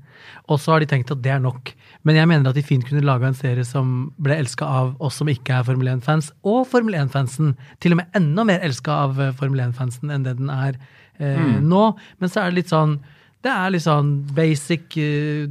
Og 0.46 0.60
så 0.62 0.74
har 0.74 0.82
de 0.82 0.88
tenkt 0.90 1.10
at 1.14 1.22
det 1.24 1.32
er 1.34 1.42
nok. 1.42 1.72
Men 2.06 2.18
jeg 2.18 2.30
mener 2.30 2.50
at 2.50 2.58
de 2.58 2.64
fint 2.66 2.86
kunne 2.86 3.04
laga 3.04 3.28
en 3.28 3.38
serie 3.38 3.64
som 3.66 4.10
ble 4.22 4.38
elska 4.38 4.66
av 4.66 4.94
oss 5.02 5.18
som 5.20 5.30
ikke 5.30 5.58
er 5.58 5.66
Formel 5.66 5.90
1-fans, 5.96 6.30
og 6.46 6.64
Formel 6.70 6.98
1-fansen. 6.98 7.56
Til 7.82 7.96
og 7.96 8.02
med 8.02 8.18
enda 8.18 8.46
mer 8.46 8.64
elska 8.66 9.00
av 9.06 9.20
eh, 9.20 9.34
Formel 9.36 9.64
1-fansen 9.68 10.12
enn 10.14 10.26
det 10.26 10.36
den 10.38 10.52
er 10.52 10.78
eh, 11.18 11.56
nå. 11.62 11.84
Men 12.20 12.32
så 12.32 12.42
er 12.42 12.52
det 12.52 12.62
litt 12.62 12.74
sånn 12.74 12.98
Det 13.46 13.52
er 13.54 13.70
litt 13.70 13.84
sånn 13.84 14.08
basic 14.34 14.96
eh, 14.98 15.46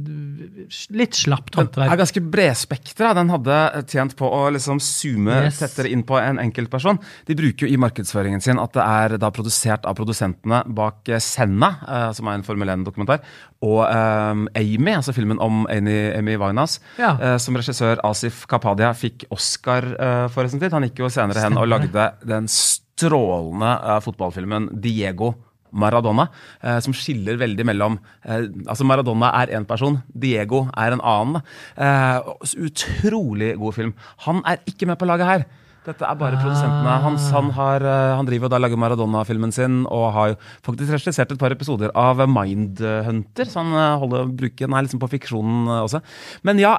Litt 0.92 1.16
slapt 1.16 1.54
Den 1.54 1.62
er 1.62 1.68
håndverk. 1.70 1.98
ganske 2.02 2.20
bredspektra. 2.34 3.12
Den 3.16 3.30
hadde 3.32 3.56
tjent 3.88 4.12
på 4.18 4.28
å 4.28 4.42
liksom 4.52 4.80
zoome 4.84 5.36
Yes. 5.46 5.60
tettere 5.62 5.88
inn 5.94 6.02
på 6.04 6.18
en 6.20 6.36
enkeltperson. 6.42 6.98
De 7.28 7.34
bruker 7.38 7.64
jo 7.66 7.72
i 7.72 7.78
markedsføringen 7.80 8.42
sin 8.44 8.58
at 8.60 8.74
det 8.76 8.84
er 8.84 9.16
da 9.22 9.30
produsert 9.32 9.86
av 9.88 9.96
produsentene 9.96 10.60
bak 10.76 11.08
eh, 11.08 11.22
Senna, 11.24 11.70
eh, 11.88 12.12
som 12.18 12.28
er 12.28 12.34
en 12.40 12.44
Formel 12.46 12.68
1-dokumentar, 12.74 13.22
og 13.64 13.80
eh, 13.88 14.44
Amy, 14.60 14.92
altså 14.98 15.14
filmen 15.16 15.40
om 15.40 15.64
Amy, 15.72 16.36
Winehouse, 16.36 16.80
Ja. 17.00 17.14
eh, 17.16 17.36
som 17.40 17.56
regissør 17.56 18.02
Asif 18.04 18.44
Kapadia 18.50 18.92
fikk 18.92 19.24
Oscar 19.32 19.88
eh, 19.96 20.28
for 20.28 20.48
sin 20.52 20.60
tid. 20.60 20.72
Han 20.76 20.82
gikk 20.90 20.98
jo 21.06 21.08
senere 21.08 21.40
hen 21.46 21.56
og 21.56 21.68
lagde 21.72 22.10
den 22.26 22.46
strålende 22.52 23.72
eh, 23.80 24.00
fotballfilmen 24.04 24.68
Diego. 24.84 25.32
Maradona, 25.76 26.28
eh, 26.62 26.78
som 26.84 26.94
skiller 26.96 27.38
veldig 27.40 27.66
mellom 27.68 27.98
eh, 28.24 28.48
Altså, 28.66 28.86
Maradona 28.88 29.32
er 29.42 29.54
én 29.56 29.66
person, 29.68 30.00
Diego 30.08 30.66
er 30.76 30.96
en 30.96 31.04
annen. 31.04 31.44
Eh, 31.76 32.32
utrolig 32.66 33.54
god 33.60 33.78
film. 33.78 33.94
Han 34.26 34.42
er 34.46 34.62
ikke 34.66 34.88
med 34.88 34.98
på 35.00 35.08
laget 35.08 35.30
her. 35.30 35.46
Dette 35.86 36.02
er 36.02 36.18
bare 36.18 36.38
produsentene 36.40 36.96
hans. 37.04 37.28
Han, 37.34 37.52
har, 37.54 37.84
eh, 37.86 38.14
han 38.18 38.26
driver 38.26 38.48
og 38.48 38.54
da 38.56 38.58
lager 38.58 38.80
Maradona-filmen 38.82 39.52
sin, 39.54 39.84
og 39.86 40.08
har 40.16 40.34
faktisk 40.66 40.90
regissert 40.96 41.30
et 41.32 41.38
par 41.40 41.54
episoder 41.54 41.92
av 41.94 42.18
Mindhunter. 42.26 43.46
Så 43.46 43.62
han 43.62 43.72
eh, 43.76 43.94
holder, 44.02 44.26
bruken 44.36 44.74
er 44.74 44.86
liksom 44.86 45.02
på 45.02 45.10
fiksjonen 45.14 45.68
eh, 45.70 45.84
også. 45.86 46.02
Men 46.48 46.58
ja, 46.62 46.74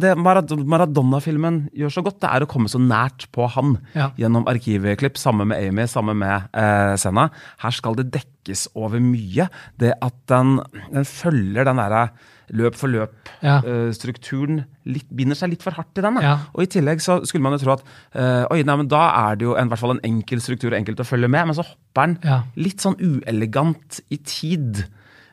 det 0.00 0.14
Maradona-filmen 0.16 1.60
gjør 1.76 1.92
så 1.92 2.04
godt, 2.06 2.20
det 2.24 2.30
er 2.32 2.44
å 2.46 2.48
komme 2.50 2.70
så 2.72 2.80
nært 2.80 3.26
på 3.36 3.48
han 3.52 3.76
Ja. 3.94 4.08
gjennom 4.16 4.48
arkivklipp, 4.48 5.18
sammen 5.20 5.50
med 5.52 5.60
Amy, 5.68 5.84
sammen 5.90 6.18
med 6.22 6.48
eh, 6.56 6.94
Senna. 7.00 7.28
Her 7.60 7.76
skal 7.76 7.98
det 8.00 8.08
dekkes 8.16 8.68
over 8.78 9.00
mye. 9.02 9.48
Det 9.80 9.92
at 10.00 10.16
den, 10.32 10.58
den 10.92 11.04
følger 11.08 11.68
den 11.68 11.80
derre 11.84 12.08
løp 12.56 12.74
for 12.78 12.88
løp-strukturen 12.88 14.62
litt, 14.88 15.08
binder 15.14 15.36
seg 15.38 15.52
litt 15.52 15.64
for 15.64 15.76
hardt 15.76 15.90
til 15.96 16.06
den. 16.06 16.20
Ja. 16.24 16.36
Og 16.54 16.64
i 16.64 16.70
tillegg 16.72 17.02
så 17.04 17.20
skulle 17.28 17.44
man 17.44 17.56
jo 17.56 17.62
tro 17.64 17.74
at 17.76 17.84
eh, 18.14 18.44
oi, 18.52 18.62
nei, 18.66 18.78
men 18.82 18.88
da 18.90 19.02
er 19.28 19.40
det 19.40 19.48
jo 19.48 19.56
en, 19.58 19.68
hvert 19.72 19.82
fall 19.82 19.96
en 19.96 20.04
enkel 20.08 20.40
struktur 20.44 20.72
og 20.72 20.78
enkelt 20.80 21.02
å 21.04 21.08
følge 21.08 21.28
med, 21.32 21.50
men 21.50 21.58
så 21.58 21.66
hopper 21.68 22.06
den 22.08 22.18
Ja. 22.24 22.42
litt 22.56 22.80
sånn 22.84 22.96
uelegant 23.00 24.00
i 24.10 24.16
tid. 24.24 24.86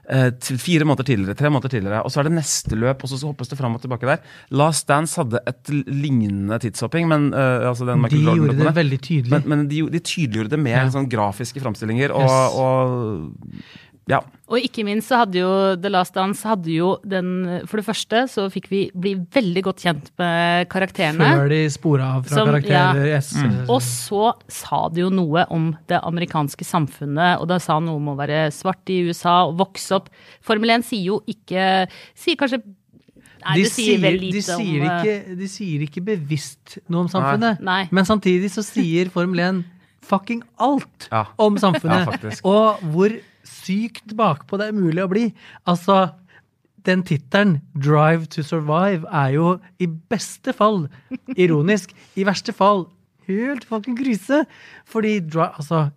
eh, 0.07 0.29
fire 0.61 0.85
måneder 0.85 1.01
tidligere, 1.07 1.33
tre 1.35 1.49
måneder 1.49 1.71
tidligere, 1.73 2.03
og 2.05 2.11
så 2.13 2.19
er 2.21 2.27
det 2.27 2.35
neste 2.35 2.75
løp, 2.77 3.01
og 3.01 3.09
så, 3.09 3.17
så 3.17 3.31
hoppes 3.31 3.49
det 3.49 3.57
fram 3.57 3.73
og 3.73 3.81
tilbake 3.81 4.05
der. 4.05 4.19
Last 4.53 4.85
Dance 4.87 5.17
hadde 5.17 5.39
et 5.49 5.71
lignende 5.89 6.59
tidshopping, 6.61 7.07
men 7.09 7.31
eh, 7.33 7.65
altså 7.71 7.87
den 7.89 7.97
De 7.97 8.03
Michael 8.03 8.21
gjorde 8.21 8.37
Jordan-løpene. 8.53 8.67
det 8.69 8.75
veldig 8.83 8.99
tydelig. 9.01 9.31
Men, 9.33 9.47
men 9.49 9.67
de, 9.71 9.81
de 9.95 9.99
tydeliggjorde 10.05 10.53
det 10.53 10.59
med 10.61 10.75
Ja. 10.77 10.85
sånn 10.93 11.09
grafiske 11.09 11.57
framstillinger 11.63 12.13
og, 12.13 12.21
Yes. 12.21 12.53
og 12.53 13.94
Ja. 14.07 14.19
Og 14.53 14.59
ikke 14.61 14.83
minst 14.85 15.09
så 15.09 15.17
hadde 15.23 15.39
jo 15.39 15.49
The 15.81 15.89
Last 15.89 16.13
Dance 16.13 16.45
hadde 16.45 16.69
jo 16.69 16.91
den 17.01 17.63
For 17.65 17.81
det 17.81 17.85
første 17.87 18.19
så 18.29 18.43
fikk 18.53 18.67
vi 18.69 18.81
bli 18.93 19.15
veldig 19.33 19.63
godt 19.65 19.81
kjent 19.81 20.11
med 20.21 20.67
karakterene. 20.69 21.25
Før 21.39 21.49
de 21.49 21.61
spora 21.73 22.11
av 22.19 22.27
fra 22.27 22.35
Som- 22.37 22.51
karakterer. 22.51 23.01
ja. 23.09 23.15
Yes. 23.17 23.31
Og 23.67 23.81
så 23.81 24.33
sa 24.47 24.83
det 24.93 25.01
jo 25.01 25.09
noe 25.09 25.47
om 25.49 25.71
det 25.89 25.97
amerikanske 26.05 26.63
samfunnet, 26.63 27.41
og 27.41 27.47
da 27.49 27.57
sa 27.57 27.79
noe 27.79 27.95
om 27.97 28.13
å 28.13 28.17
være 28.19 28.51
svart 28.53 28.85
i 28.93 29.01
USA 29.09 29.47
og 29.49 29.57
vokse 29.57 29.91
opp. 29.97 30.09
Formel 30.39 30.69
1 30.77 30.83
sier 30.85 31.05
jo 31.09 31.21
ikke 31.27 31.87
Sier 32.13 32.35
kanskje 32.37 32.61
Nei, 33.45 33.57
de, 33.61 33.65
sier, 33.69 33.99
sier 34.01 34.19
de, 34.19 34.41
sier 34.41 34.81
om 34.81 34.89
eh, 34.89 35.03
ikke, 35.03 35.37
de 35.37 35.47
sier 35.47 35.81
ikke 35.85 36.01
bevisst 36.05 36.79
noe 36.89 37.01
om 37.05 37.07
samfunnet, 37.11 37.59
Nei. 37.61 37.87
men 37.91 38.03
samtidig 38.07 38.49
så 38.49 38.63
sier 38.65 39.09
Formel 39.13 39.39
1 39.39 39.63
fucking 40.05 40.41
alt 40.61 41.07
Ja. 41.11 41.25
om 41.37 41.55
samfunnet. 41.57 42.21
Ja, 42.23 42.31
og 42.43 42.79
hvor 42.93 43.13
sykt 43.65 44.15
bakpå 44.17 44.59
det 44.61 44.69
er 44.69 44.77
mulig 44.77 45.03
å 45.03 45.11
bli. 45.11 45.25
Altså, 45.67 46.13
den 46.85 47.03
tittelen, 47.03 47.61
'Drive 47.73 48.29
to 48.29 48.43
Survive', 48.45 49.07
er 49.09 49.33
jo 49.33 49.59
i 49.79 49.87
beste 49.87 50.53
fall 50.53 50.87
ironisk. 51.37 51.95
I 52.15 52.23
verste 52.23 52.53
fall 52.53 52.85
helt 53.27 53.65
fucking 53.65 53.97
krise. 53.97 54.45
Fordi 54.85 55.19
Altså, 55.57 55.89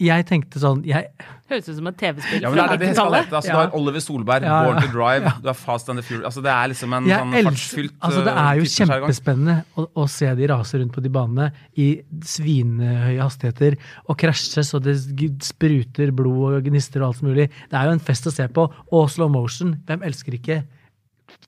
jeg 0.00 0.24
tenkte 0.24 0.60
sånn 0.62 0.78
jeg, 0.88 1.10
Høres 1.50 1.66
ut 1.68 1.76
som 1.76 1.88
et 1.90 1.96
TV-spill 2.00 2.40
Ja, 2.40 2.48
men 2.48 2.56
det 2.56 2.62
er 2.64 2.70
det 2.80 2.86
det 2.86 2.94
skal 2.96 3.12
hete. 3.12 3.34
Altså, 3.36 3.50
Ja. 3.50 3.52
Du 3.52 3.58
har 3.60 3.74
Oliver 3.76 4.00
Solberg, 4.00 4.46
Ja, 4.46 4.54
ja. 4.54 4.70
Born 4.70 4.80
to 4.80 4.88
Drive, 4.94 5.32
du 5.42 5.48
har 5.50 5.58
Fast 5.58 5.90
and 5.92 6.00
the 6.00 6.04
Fury 6.06 6.24
altså, 6.24 6.40
Det 6.46 6.52
er 6.54 6.70
liksom 6.72 6.94
en 6.96 7.08
Jeg 7.10 7.20
sånn 7.20 7.34
fartsfylt 7.50 7.94
altså 8.08 8.22
det 8.24 8.34
er 8.44 8.60
jo 8.60 8.70
kjempespennende 8.72 9.56
å, 9.76 9.86
å 10.00 10.06
se 10.08 10.32
de 10.40 10.48
rase 10.48 10.80
rundt 10.80 10.94
på 10.96 11.04
de 11.04 11.12
banene 11.12 11.50
i 11.76 11.90
svinehøye 12.24 13.20
hastigheter 13.20 13.76
og 14.08 14.16
krasjes, 14.20 14.72
og 14.78 14.84
det 14.88 14.96
spruter 15.44 16.10
blod 16.16 16.56
og 16.58 16.66
gnister 16.70 17.04
og 17.04 17.12
alt 17.12 17.22
mulig. 17.26 17.50
Det 17.70 17.76
er 17.78 17.90
jo 17.90 17.96
en 17.98 18.04
fest 18.10 18.26
å 18.30 18.32
se 18.34 18.46
på. 18.48 18.64
Og 18.96 19.10
slow 19.12 19.28
motion. 19.32 19.76
Hvem 19.86 20.02
elsker 20.08 20.36
ikke 20.40 20.62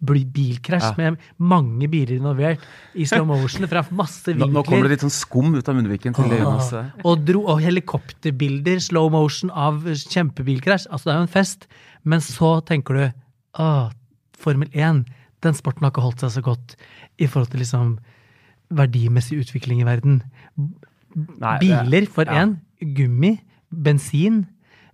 bilkrasj 0.00 0.88
Ja. 0.88 0.94
med 0.96 1.18
mange 1.38 1.88
biler 1.88 2.16
involvert 2.16 2.60
i 2.94 3.04
slow 3.04 3.26
motion 3.26 3.66
fra 3.68 3.84
masse 3.90 4.26
vinkler? 4.32 4.50
nå 4.52 4.64
kommer 4.64 4.88
det 4.88 4.90
litt 4.96 5.04
sånn 5.04 5.14
skum 5.14 5.54
ut 5.54 5.68
av 5.68 5.76
munnviken 5.76 6.14
til 6.14 6.24
Jonas. 6.30 6.72
Ah, 6.72 6.90
og, 7.04 7.24
dro, 7.24 7.44
og 7.46 7.60
helikopterbilder, 7.60 8.80
slow 8.80 9.10
motion 9.10 9.50
av 9.50 9.82
kjempebilkrasj. 9.84 10.88
Altså, 10.90 11.04
det 11.04 11.12
er 11.12 11.18
jo 11.20 11.26
en 11.28 11.28
fest. 11.28 11.66
Men 12.04 12.20
så 12.20 12.64
tenker 12.64 12.94
du 12.94 13.12
Å, 13.60 13.92
Formel 14.38 14.68
1, 14.72 15.04
den 15.42 15.54
sporten 15.54 15.82
har 15.84 15.90
ikke 15.92 16.02
holdt 16.02 16.20
seg 16.20 16.30
så 16.30 16.42
godt 16.42 16.76
i 17.18 17.26
forhold 17.26 17.50
til 17.50 17.60
liksom 17.60 17.98
verdimessig 18.72 19.42
utvikling 19.44 19.82
i 19.82 19.84
verden. 19.84 20.22
Nei, 20.56 21.58
Biler 21.60 22.06
for 22.08 22.24
ja. 22.24 22.46
gummi, 22.80 23.40
bensin. 23.70 24.46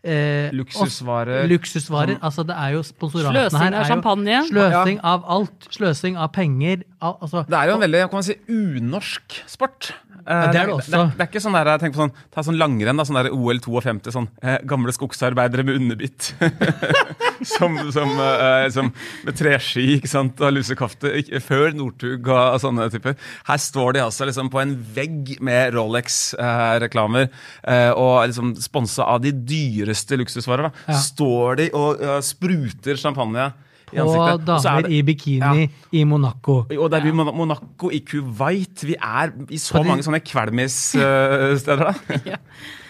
Eh, 0.08 0.50
Luksusvarer. 0.56 1.42
og- 1.44 1.50
Luksusvarer. 1.52 2.18
Altså, 2.24 2.46
det 2.48 2.56
er 2.56 2.72
jo 2.76 2.82
sponsoratene 2.82 3.44
Sløsing 3.50 3.60
her. 3.60 3.74
av 3.74 3.80
er 3.84 3.88
champagne. 3.92 4.36
Sløsing 4.48 5.00
av 5.04 5.24
alt. 5.28 5.68
Sløsing 5.70 6.16
av 6.16 6.32
penger. 6.32 6.82
Al 7.00 7.14
altså, 7.22 7.44
Det 7.46 7.54
er 7.58 7.68
jo 7.68 7.74
en 7.74 7.80
veldig 7.84 8.00
kan 8.10 8.16
man 8.18 8.22
si, 8.26 8.34
unorsk 8.48 9.42
sport. 9.46 9.92
Eh, 10.28 10.52
det 10.52 10.60
er 10.60 10.66
det 10.66 10.74
også. 10.74 10.90
Det, 10.90 10.98
er- 10.98 11.12
det 11.16 11.20
er 11.20 11.26
ikke 11.30 11.40
sånn 11.40 11.54
der, 11.56 11.78
tenk 11.78 11.94
på 11.94 12.02
sånn, 12.02 12.12
Ta 12.34 12.42
sånn 12.42 12.58
langrenn, 12.58 12.96
da, 12.96 13.04
sånn 13.04 13.16
der 13.22 13.30
OL 13.32 13.58
52. 13.60 14.10
Sånn, 14.12 14.28
eh, 14.42 14.58
gamle 14.66 14.92
skogsarbeidere 14.92 15.64
med 15.64 15.76
underbitt. 15.80 16.34
som, 17.42 17.76
som, 17.92 18.10
eh, 18.20 18.68
som 18.68 18.92
med 19.24 19.34
treski 19.36 19.96
ikke 19.96 20.08
sant, 20.08 20.40
og 20.40 20.52
lusekafte 20.52 21.40
før 21.40 21.72
Northug 21.74 22.26
og, 22.28 22.54
og 22.54 22.60
sånne 22.60 22.90
typer. 22.92 23.16
Her 23.46 23.56
står 23.56 23.92
de 23.94 24.00
altså 24.00 24.26
liksom 24.26 24.50
på 24.50 24.60
en 24.60 24.74
vegg 24.94 25.40
med 25.40 25.72
Rolex-reklamer 25.74 27.28
eh, 27.64 27.90
og 27.92 28.28
liksom 28.28 28.54
sponsa 28.60 29.04
av 29.06 29.22
de 29.22 29.32
dyreste 29.32 29.97
luksusvarer. 30.18 30.68
Da. 30.68 30.84
Ja. 30.92 30.98
Står 31.02 31.58
de 31.62 31.70
og 31.76 32.02
uh, 32.02 32.18
spruter 32.24 33.00
champagne 33.00 33.50
i 33.88 33.96
ansiktet. 33.96 34.04
og 34.04 34.28
er 34.28 34.44
damer 34.46 34.90
i 34.92 35.02
bikini 35.02 35.68
i 35.92 36.04
Monaco. 36.04 36.58
og 36.68 36.90
det 36.90 36.98
er 36.98 37.06
vi 37.06 37.12
i 37.14 37.16
Monaco, 37.16 37.90
i 37.90 38.02
Kuwait 38.04 38.84
Vi 38.84 38.96
er 39.00 39.32
i 39.48 39.58
så 39.58 39.78
På 39.78 39.86
mange 39.88 40.04
sånne 40.04 40.20
kvelmissteder. 40.20 41.88
Uh, 41.88 41.94
da. 42.26 42.48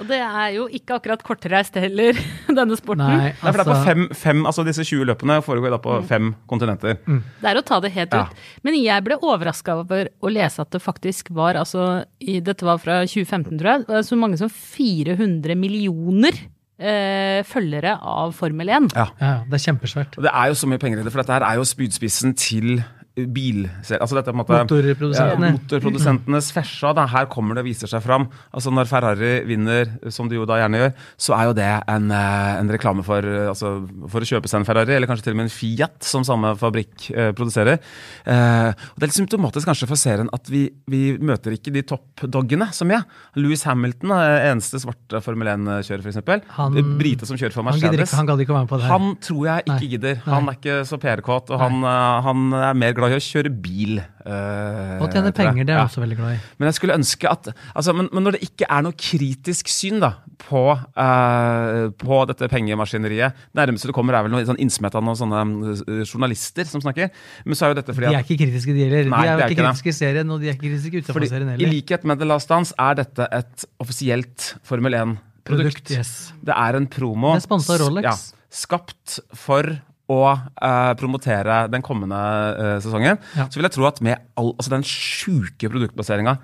Og 0.00 0.06
det 0.10 0.18
er 0.20 0.48
jo 0.56 0.66
ikke 0.68 0.96
akkurat 0.98 1.22
kortreist 1.24 1.74
heller, 1.80 2.18
denne 2.58 2.76
sporten. 2.78 3.02
Nei, 3.06 3.30
altså. 3.32 3.44
Nei, 3.44 3.52
for 3.52 3.58
det 3.58 3.64
er 3.64 3.68
på 3.68 3.74
altså 3.76 3.88
fem, 3.88 4.02
fem, 4.22 4.42
altså 4.50 4.64
Disse 4.68 4.84
20 4.88 5.06
løpene 5.12 5.38
foregår 5.46 5.74
da 5.76 5.80
på 5.82 5.98
fem 6.10 6.32
kontinenter. 6.50 6.98
Det 7.06 7.50
er 7.52 7.60
å 7.60 7.64
ta 7.66 7.80
det 7.84 7.92
helt 7.96 8.12
Ja. 8.16 8.24
ut. 8.28 8.42
Men 8.66 8.76
jeg 8.80 9.04
ble 9.06 9.16
overraska 9.20 9.78
over 9.80 10.10
å 10.20 10.32
lese 10.32 10.60
at 10.64 10.70
det 10.74 10.82
faktisk 10.84 11.30
var 11.34 11.56
altså 11.60 12.04
i, 12.20 12.40
Dette 12.44 12.66
var 12.68 12.78
fra 12.82 13.00
2015, 13.06 13.56
tror 13.60 13.72
jeg. 13.88 14.04
Så 14.08 14.18
mange 14.20 14.36
som 14.40 14.50
400 14.52 15.56
millioner 15.58 16.36
eh, 16.82 17.42
følgere 17.46 17.96
av 18.02 18.32
Formel 18.36 18.68
1. 18.68 18.90
Ja. 18.96 19.08
Ja, 19.20 19.28
ja, 19.38 19.38
det 19.48 19.58
er 19.60 19.64
kjempesvært. 19.70 20.18
Og 20.18 20.26
det 20.26 20.32
er 20.34 20.50
jo 20.52 20.58
så 20.58 20.68
mye 20.70 20.80
penger 20.82 21.00
i 21.00 21.06
det, 21.06 21.12
for 21.14 21.22
dette 21.22 21.36
her 21.38 21.46
er 21.46 21.60
jo 21.60 21.66
spydspissen 21.68 22.34
til 22.38 22.82
bil... 23.14 23.66
Altså 23.92 24.16
dette 24.16 24.32
måte 24.36 24.56
Motorprodusentene. 24.56 25.48
Ja, 25.50 25.56
motorprodusentenes 25.58 26.46
fersa. 26.54 26.92
Da. 26.96 27.04
Her 27.12 27.26
kommer 27.32 27.54
det 27.58 27.64
og 27.64 27.68
viser 27.68 27.90
seg 27.90 28.00
fram. 28.04 28.24
Altså 28.54 28.72
Når 28.72 28.88
Ferrari 28.88 29.32
vinner, 29.48 29.90
som 30.14 30.30
de 30.30 30.38
jo 30.38 30.46
da 30.48 30.56
gjerne 30.62 30.80
gjør, 30.80 30.92
så 31.20 31.34
er 31.36 31.50
jo 31.50 31.56
det 31.58 31.68
en, 31.92 32.06
eh, 32.14 32.52
en 32.62 32.72
reklame 32.72 33.04
for, 33.04 33.20
eh, 33.26 33.48
altså, 33.52 33.74
for 34.08 34.24
å 34.24 34.28
kjøpe 34.30 34.48
seg 34.48 34.62
en 34.62 34.68
Ferrari, 34.68 34.94
eller 34.96 35.10
kanskje 35.10 35.26
til 35.28 35.34
og 35.36 35.40
med 35.42 35.48
en 35.50 35.54
Fiat, 35.56 35.98
som 36.08 36.24
samme 36.24 36.54
fabrikk 36.60 37.10
eh, 37.12 37.32
produserer. 37.36 37.80
Eh, 38.24 38.70
og 38.72 38.96
Det 38.96 39.04
er 39.06 39.10
litt 39.12 39.18
symptomatisk 39.20 39.68
kanskje 39.68 39.90
for 39.90 40.00
serien 40.00 40.30
at 40.32 40.48
vi, 40.52 40.64
vi 40.88 41.02
møter 41.20 41.52
ikke 41.58 41.72
de 41.74 41.82
toppdoggene 41.92 42.70
så 42.72 42.86
mye. 42.88 43.02
Louis 43.36 43.60
Hamilton 43.68 44.14
er 44.16 44.48
eneste 44.52 44.80
svarte 44.82 45.20
Formel 45.24 45.52
1-kjører, 45.52 46.00
f.eks. 46.06 46.48
Han- 46.56 46.80
Brite 46.98 47.26
som 47.28 47.36
kjører 47.36 47.52
for 47.52 47.62
Han, 47.64 47.72
Mercedes. 47.76 48.12
han 48.16 48.26
ikke 48.26 48.56
det. 48.68 48.80
Han 48.88 49.16
tror 49.20 49.44
jeg 49.46 49.64
ikke 49.66 49.76
Nei. 49.76 49.90
gidder. 49.92 50.16
Han 50.26 50.48
er 50.48 50.56
ikke 50.56 50.80
så 50.88 50.98
PR-kåt, 51.02 51.50
og 51.52 51.60
han, 51.60 51.82
eh, 51.84 52.22
han 52.26 52.52
er 52.62 52.74
mer 52.74 52.92
glad 52.92 53.01
i 53.10 53.16
å 53.16 53.22
kjøre 53.24 53.50
bil. 53.62 53.98
eh, 53.98 55.00
Og 55.02 55.10
tjene 55.10 55.32
penger, 55.34 55.64
det 55.66 55.70
er 55.74 55.78
Ja. 55.80 55.86
jeg 55.86 55.90
også 55.90 56.02
veldig 56.04 56.16
glad 56.16 56.34
i. 56.36 56.38
Men 56.58 56.66
jeg 56.68 56.74
skulle 56.74 56.94
ønske 56.94 57.26
at 57.30 57.48
altså, 57.74 57.94
men, 57.96 58.08
men 58.12 58.22
når 58.22 58.32
det 58.32 58.42
ikke 58.46 58.66
er 58.70 58.82
noe 58.82 58.92
kritisk 58.92 59.66
syn 59.68 59.98
da, 59.98 60.12
på, 60.38 60.62
eh, 60.94 61.88
på 61.98 62.20
dette 62.30 62.48
pengemaskineriet 62.50 63.34
Nærmeste 63.54 63.86
du 63.86 63.92
kommer, 63.92 64.14
er 64.14 64.22
vel 64.22 64.30
noe 64.32 64.44
sånn 64.46 64.58
innsmett 64.62 64.94
av 64.94 65.02
noen 65.02 65.18
sånne 65.18 65.42
eh, 65.72 66.04
journalister 66.06 66.64
som 66.70 66.80
snakker. 66.80 67.10
Men 67.44 67.54
så 67.58 67.66
er 67.66 67.74
jo 67.74 67.80
dette 67.82 67.94
fordi 67.94 68.08
De 68.12 68.14
er 68.14 68.22
ikke 68.22 68.38
kritiske, 68.44 68.72
de 68.76 68.84
heller. 68.86 69.10
Nei, 69.10 69.22
de 69.22 69.28
er 69.28 69.32
jo 69.32 69.42
ikke 69.42 69.50
ikke 69.56 69.66
kritiske 69.66 69.88
i 69.88 69.98
serien, 69.98 70.30
og 70.30 70.40
de 70.40 70.48
er 70.48 70.54
ikke 70.54 70.68
kritiske 70.68 71.02
utenfor 71.02 71.26
serien 71.28 71.54
I 71.58 71.66
likhet 71.66 72.04
med 72.04 72.18
The 72.22 72.26
Last 72.30 72.48
Dance 72.48 72.74
er 72.78 72.94
dette 73.02 73.26
et 73.32 73.64
offisielt 73.82 74.54
Formel 74.62 74.92
1-produkt. 74.94 75.28
Produkt, 75.42 75.90
yes. 75.90 76.32
Det 76.44 76.54
er 76.54 76.76
en 76.78 76.86
promo 76.86 77.32
Det 77.34 77.42
er 77.42 77.46
sponset 77.48 77.80
Rolex. 77.82 78.04
Ja, 78.06 78.14
skapt 78.52 79.18
for 79.34 79.66
å 80.10 80.16
eh, 80.34 80.92
promotere 80.98 81.60
den 81.70 81.82
kommende 81.84 82.16
eh, 82.58 82.72
sesongen. 82.82 83.20
Ja. 83.38 83.46
Så 83.48 83.60
vil 83.60 83.68
jeg 83.68 83.74
tro 83.76 83.86
at 83.88 84.00
med 84.04 84.18
all, 84.36 84.50
altså 84.58 84.72
den 84.74 84.82
sjuke 84.86 85.70
produktplasseringa 85.70 86.34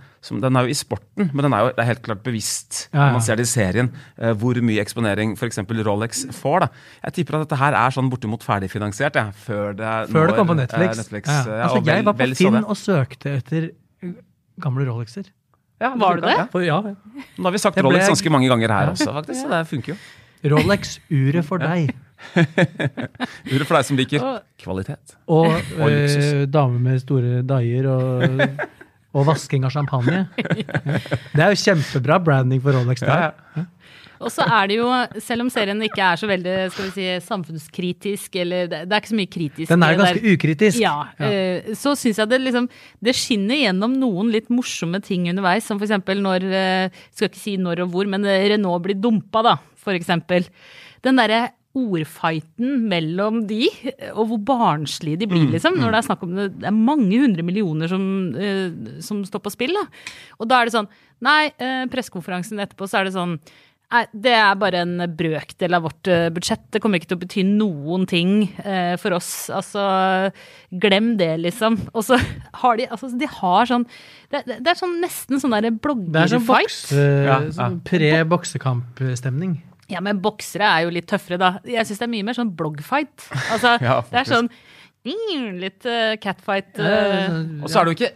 Den 0.42 0.56
er 0.56 0.66
jo 0.66 0.72
i 0.72 0.76
sporten, 0.78 1.28
men 1.34 1.42
den 1.44 1.52
er 1.56 1.64
jo 1.64 1.72
det 1.74 1.82
er 1.82 1.88
helt 1.90 2.02
klart 2.06 2.22
bevisst 2.26 2.88
Ja, 2.92 2.98
ja. 2.98 3.06
når 3.08 3.16
man 3.18 3.24
ser 3.26 3.36
det 3.40 3.44
i 3.48 3.50
serien, 3.50 3.90
eh, 4.16 4.32
hvor 4.38 4.58
mye 4.62 4.80
eksponering 4.82 5.34
f.eks. 5.36 5.58
Rolex 5.88 6.24
får. 6.38 6.64
da. 6.64 6.68
Jeg 7.08 7.16
tipper 7.18 7.38
at 7.40 7.46
dette 7.48 7.58
her 7.60 7.76
er 7.80 7.94
sånn 7.94 8.08
bortimot 8.12 8.46
ferdigfinansiert 8.46 9.18
ja, 9.20 9.26
før 9.34 9.74
det 9.78 9.92
Før 10.14 10.30
det 10.30 10.38
kom 10.38 10.48
på 10.52 10.56
eh, 10.56 10.62
Netflix. 10.62 11.02
Netflix 11.02 11.28
ja. 11.34 11.40
eh, 11.42 11.58
ja. 11.58 11.66
Altså, 11.66 11.82
vel, 11.82 11.94
jeg 11.98 12.08
var 12.08 12.16
på 12.18 12.24
vel 12.24 12.36
Finn 12.38 12.60
og 12.62 12.78
søkte 12.78 13.34
etter 13.42 13.68
gamle 14.62 14.86
Rolexer. 14.88 15.28
Ja, 15.82 15.92
Var 15.94 16.18
du 16.18 16.24
det? 16.26 16.34
Ja. 16.34 16.46
For, 16.50 16.64
ja, 16.66 16.80
Nå 16.82 17.44
har 17.46 17.54
vi 17.54 17.60
sagt 17.62 17.76
ble- 17.78 17.86
Rolex 17.86 18.08
ganske 18.10 18.30
mange 18.34 18.48
ganger 18.50 18.72
her 18.74 18.90
også, 18.94 19.12
faktisk. 19.14 19.44
Så 19.44 19.50
det 19.52 19.60
funker 19.70 19.94
jo. 19.94 19.98
Rolex-uret 20.54 21.46
for 21.46 21.62
deg. 21.62 21.92
Uret 22.36 23.66
for 23.66 23.78
deg 23.78 23.86
som 23.88 23.98
liker 23.98 24.24
Og- 24.24 24.42
kvalitet. 24.60 25.16
Og 25.28 25.46
Og 25.78 25.88
eh, 25.90 26.44
damer 26.46 26.46
dame 26.58 26.80
med 26.88 27.00
store 27.04 27.42
daier 27.46 27.86
og 27.86 28.60
og 29.18 29.24
vasking 29.24 29.64
av 29.64 29.72
champagne. 29.72 30.26
Det 30.36 31.40
er 31.40 31.54
jo 31.54 31.58
kjempebra 31.64 32.18
branding 32.22 32.60
for 32.62 32.76
Rolex. 32.76 33.00
Ja, 33.02 33.06
Der. 33.08 33.32
ja. 33.56 33.64
Og 34.20 34.30
så 34.34 34.42
er 34.44 34.66
det 34.68 34.76
jo, 34.80 34.86
selv 35.22 35.44
om 35.44 35.48
serien 35.50 35.78
ikke 35.82 36.02
er 36.02 36.18
så 36.18 36.26
veldig 36.28 36.54
skal 36.74 36.88
vi 36.88 36.90
si, 36.90 37.04
samfunnskritisk, 37.24 38.34
eller 38.42 38.66
det, 38.66 38.80
det 38.90 38.96
er 38.96 39.00
ikke 39.00 39.12
så 39.12 39.18
mye 39.18 39.30
kritisk 39.30 39.68
Den 39.70 39.82
er 39.86 39.94
der. 39.94 40.00
ganske 40.02 40.32
ukritisk. 40.34 40.78
Ja, 40.82 40.94
ja. 41.22 41.28
så 41.78 41.92
syns 41.96 42.18
jeg 42.18 42.28
det 42.28 42.40
liksom 42.42 42.66
Det 43.00 43.14
skinner 43.14 43.54
gjennom 43.62 43.94
noen 43.98 44.32
litt 44.34 44.50
morsomme 44.50 45.00
ting 45.06 45.28
underveis, 45.30 45.64
som 45.70 45.78
eksempel 45.78 46.18
når 46.20 46.44
eh, 46.50 46.90
Skal 47.14 47.30
ikke 47.30 47.40
si 47.44 47.56
når 47.62 47.84
og 47.86 47.94
hvor, 47.94 48.10
men 48.10 48.26
eh, 48.26 48.48
Renault 48.52 48.82
blir 48.84 48.98
dumpa, 48.98 49.42
da, 49.46 49.56
eksempel. 49.96 50.44
Den 51.06 51.16
derre 51.22 51.44
ordfighten 51.78 52.82
mellom 52.90 53.42
de, 53.50 53.68
og 54.14 54.24
hvor 54.32 54.42
barnslige 54.52 55.20
de 55.22 55.28
blir, 55.30 55.46
liksom. 55.54 55.78
Når 55.78 55.94
det 55.94 56.00
er 56.02 56.08
snakk 56.08 56.24
om 56.26 56.34
det, 56.38 56.48
det 56.62 56.68
er 56.70 56.76
mange 56.76 57.20
hundre 57.22 57.44
millioner 57.46 57.90
som, 57.90 58.02
uh, 58.34 58.98
som 59.04 59.22
står 59.28 59.44
på 59.46 59.54
spill, 59.54 59.76
da. 59.78 59.86
Og 60.38 60.50
da 60.50 60.60
er 60.62 60.68
det 60.70 60.76
sånn 60.78 60.90
Nei, 61.24 61.48
uh, 61.58 61.82
pressekonferansen 61.90 62.60
etterpå 62.62 62.86
så 62.86 63.00
er 63.00 63.08
det 63.08 63.16
sånn 63.16 63.38
Nei, 63.88 64.02
det 64.12 64.34
er 64.36 64.56
bare 64.60 64.82
en 64.84 64.98
brøkdel 65.16 65.72
av 65.72 65.86
vårt 65.86 66.08
eh, 66.12 66.26
budsjett. 66.36 66.66
Det 66.74 66.80
kommer 66.84 67.00
ikke 67.00 67.08
til 67.08 67.16
å 67.16 67.20
bety 67.22 67.44
noen 67.48 68.02
ting 68.04 68.34
eh, 68.60 68.98
for 69.00 69.16
oss. 69.16 69.30
Altså, 69.48 69.80
glem 70.68 71.14
det, 71.16 71.30
liksom. 71.40 71.78
Og 71.96 72.04
så 72.04 72.18
har 72.60 72.76
de 72.76 72.84
altså, 72.84 73.08
de 73.16 73.30
har 73.38 73.70
sånn 73.70 73.86
Det, 74.28 74.42
det 74.44 74.58
det 74.60 74.74
er 74.74 74.80
sånn 74.82 74.98
nesten 75.00 75.40
sånn 75.40 75.56
derre 75.56 75.72
Det 75.72 75.88
er 75.88 76.34
sånn 76.34 76.44
bloggerfight. 76.44 76.68
bokse, 76.68 77.06
Ja, 77.24 77.38
ja. 77.46 77.54
sånn 77.56 77.80
pre-boksekampstemning. 77.88 79.56
Ja, 79.88 80.00
men 80.04 80.18
boksere 80.20 80.66
er 80.68 80.82
jo 80.84 80.90
litt 80.92 81.06
tøffere, 81.08 81.38
da. 81.40 81.54
Jeg 81.64 81.86
syns 81.88 81.98
det 82.02 82.06
er 82.08 82.12
mye 82.12 82.26
mer 82.28 82.36
sånn 82.36 82.50
bloggfight. 82.58 83.24
Altså, 83.52 83.76
Ja, 83.88 84.02
det 84.10 84.18
er 84.20 84.26
sånn 84.28 84.48
mm, 85.08 85.46
Litt 85.62 85.86
uh, 85.88 86.12
catfight. 86.20 86.76
eh, 86.76 87.32
Og 87.62 87.68
så 87.72 87.78
er 87.80 87.84
det 87.88 87.92
jo 87.94 87.98
ikke, 88.02 88.12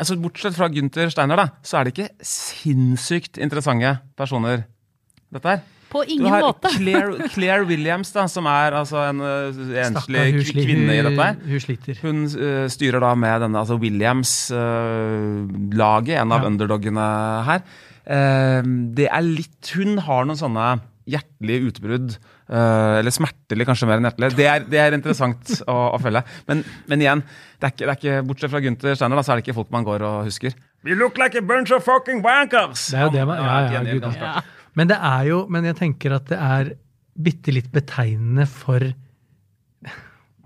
altså 0.00 0.16
Bortsett 0.22 0.56
fra 0.56 0.68
Gunther 0.72 1.10
Steiner, 1.12 1.36
da, 1.36 1.46
så 1.66 1.76
er 1.76 1.82
det 1.84 1.92
ikke 1.92 2.08
sinnssykt 2.24 3.36
interessante 3.42 3.98
personer, 4.16 4.62
dette 5.30 5.48
her. 5.52 5.60
på 5.90 6.04
Du 6.06 6.10
ingen 6.14 6.30
har 6.32 6.40
måte. 6.46 6.68
Claire, 6.78 7.12
Claire 7.34 7.64
Williams, 7.68 8.12
da, 8.14 8.24
som 8.30 8.46
er 8.48 8.72
altså 8.78 8.96
en 9.10 9.20
uh, 9.20 9.50
enslig 9.84 10.24
kvinne 10.54 10.92
i 10.96 11.02
dette 11.04 11.20
her. 11.20 11.34
hun, 11.42 11.50
hun 11.50 11.60
sliter. 11.66 11.94
Hun 12.00 12.24
uh, 12.30 12.68
styrer 12.72 13.00
da 13.04 13.12
med 13.18 13.40
denne 13.44 13.58
altså 13.60 13.76
Williams-laget, 13.82 16.16
en 16.22 16.32
av 16.32 16.40
Ja. 16.42 16.46
underdogene 16.48 17.06
her. 17.50 17.60
Det 18.96 19.06
er 19.12 19.20
litt 19.22 19.68
Hun 19.76 19.98
har 20.02 20.24
noen 20.26 20.38
sånne 20.40 20.80
hjertelige 21.08 21.70
utbrudd. 21.70 22.16
eh, 22.50 22.98
eller 23.00 23.14
smertelig, 23.14 23.66
kanskje 23.68 23.88
mer 23.88 24.00
enn 24.00 24.08
hjertelig. 24.08 24.32
Det 24.36 24.46
er, 24.46 24.64
det 24.68 24.80
er 24.82 24.96
interessant 24.96 25.52
å, 25.66 25.76
å 25.96 26.00
følge. 26.02 26.22
Men, 26.48 26.64
men 26.90 27.04
igjen, 27.04 27.22
det 27.60 27.68
er, 27.68 27.74
ikke, 27.74 27.84
det 27.84 27.92
er 27.92 28.00
ikke, 28.00 28.26
bortsett 28.28 28.52
fra 28.52 28.62
Gunther 28.64 28.98
Steiner, 28.98 29.20
da, 29.20 29.24
så 29.26 29.32
er 29.32 29.40
det 29.40 29.46
ikke 29.46 29.58
folk 29.60 29.72
man 29.74 29.86
går 29.86 30.04
og 30.06 30.28
husker. 30.28 30.56
We 30.86 30.96
look 30.96 31.18
like 31.20 31.36
a 31.38 31.44
bunch 31.44 31.72
of 31.76 31.84
fucking 31.84 32.22
wankers! 32.24 32.88
Det 32.92 32.98
er 32.98 33.08
jo 33.08 33.14
det 33.14 33.26
man 33.28 33.40
Ja, 33.42 33.56
ja, 33.68 33.82
ja, 33.84 33.94
gud. 33.94 34.06
Ja. 34.16 34.40
Men 34.78 34.88
det 34.88 34.96
er 34.96 35.24
jo 35.28 35.40
Men 35.52 35.66
jeg 35.68 35.76
tenker 35.80 36.14
at 36.16 36.28
det 36.30 36.38
er 36.40 36.74
bitte 37.20 37.52
litt 37.52 37.68
betegnende 37.74 38.46
for 38.48 38.80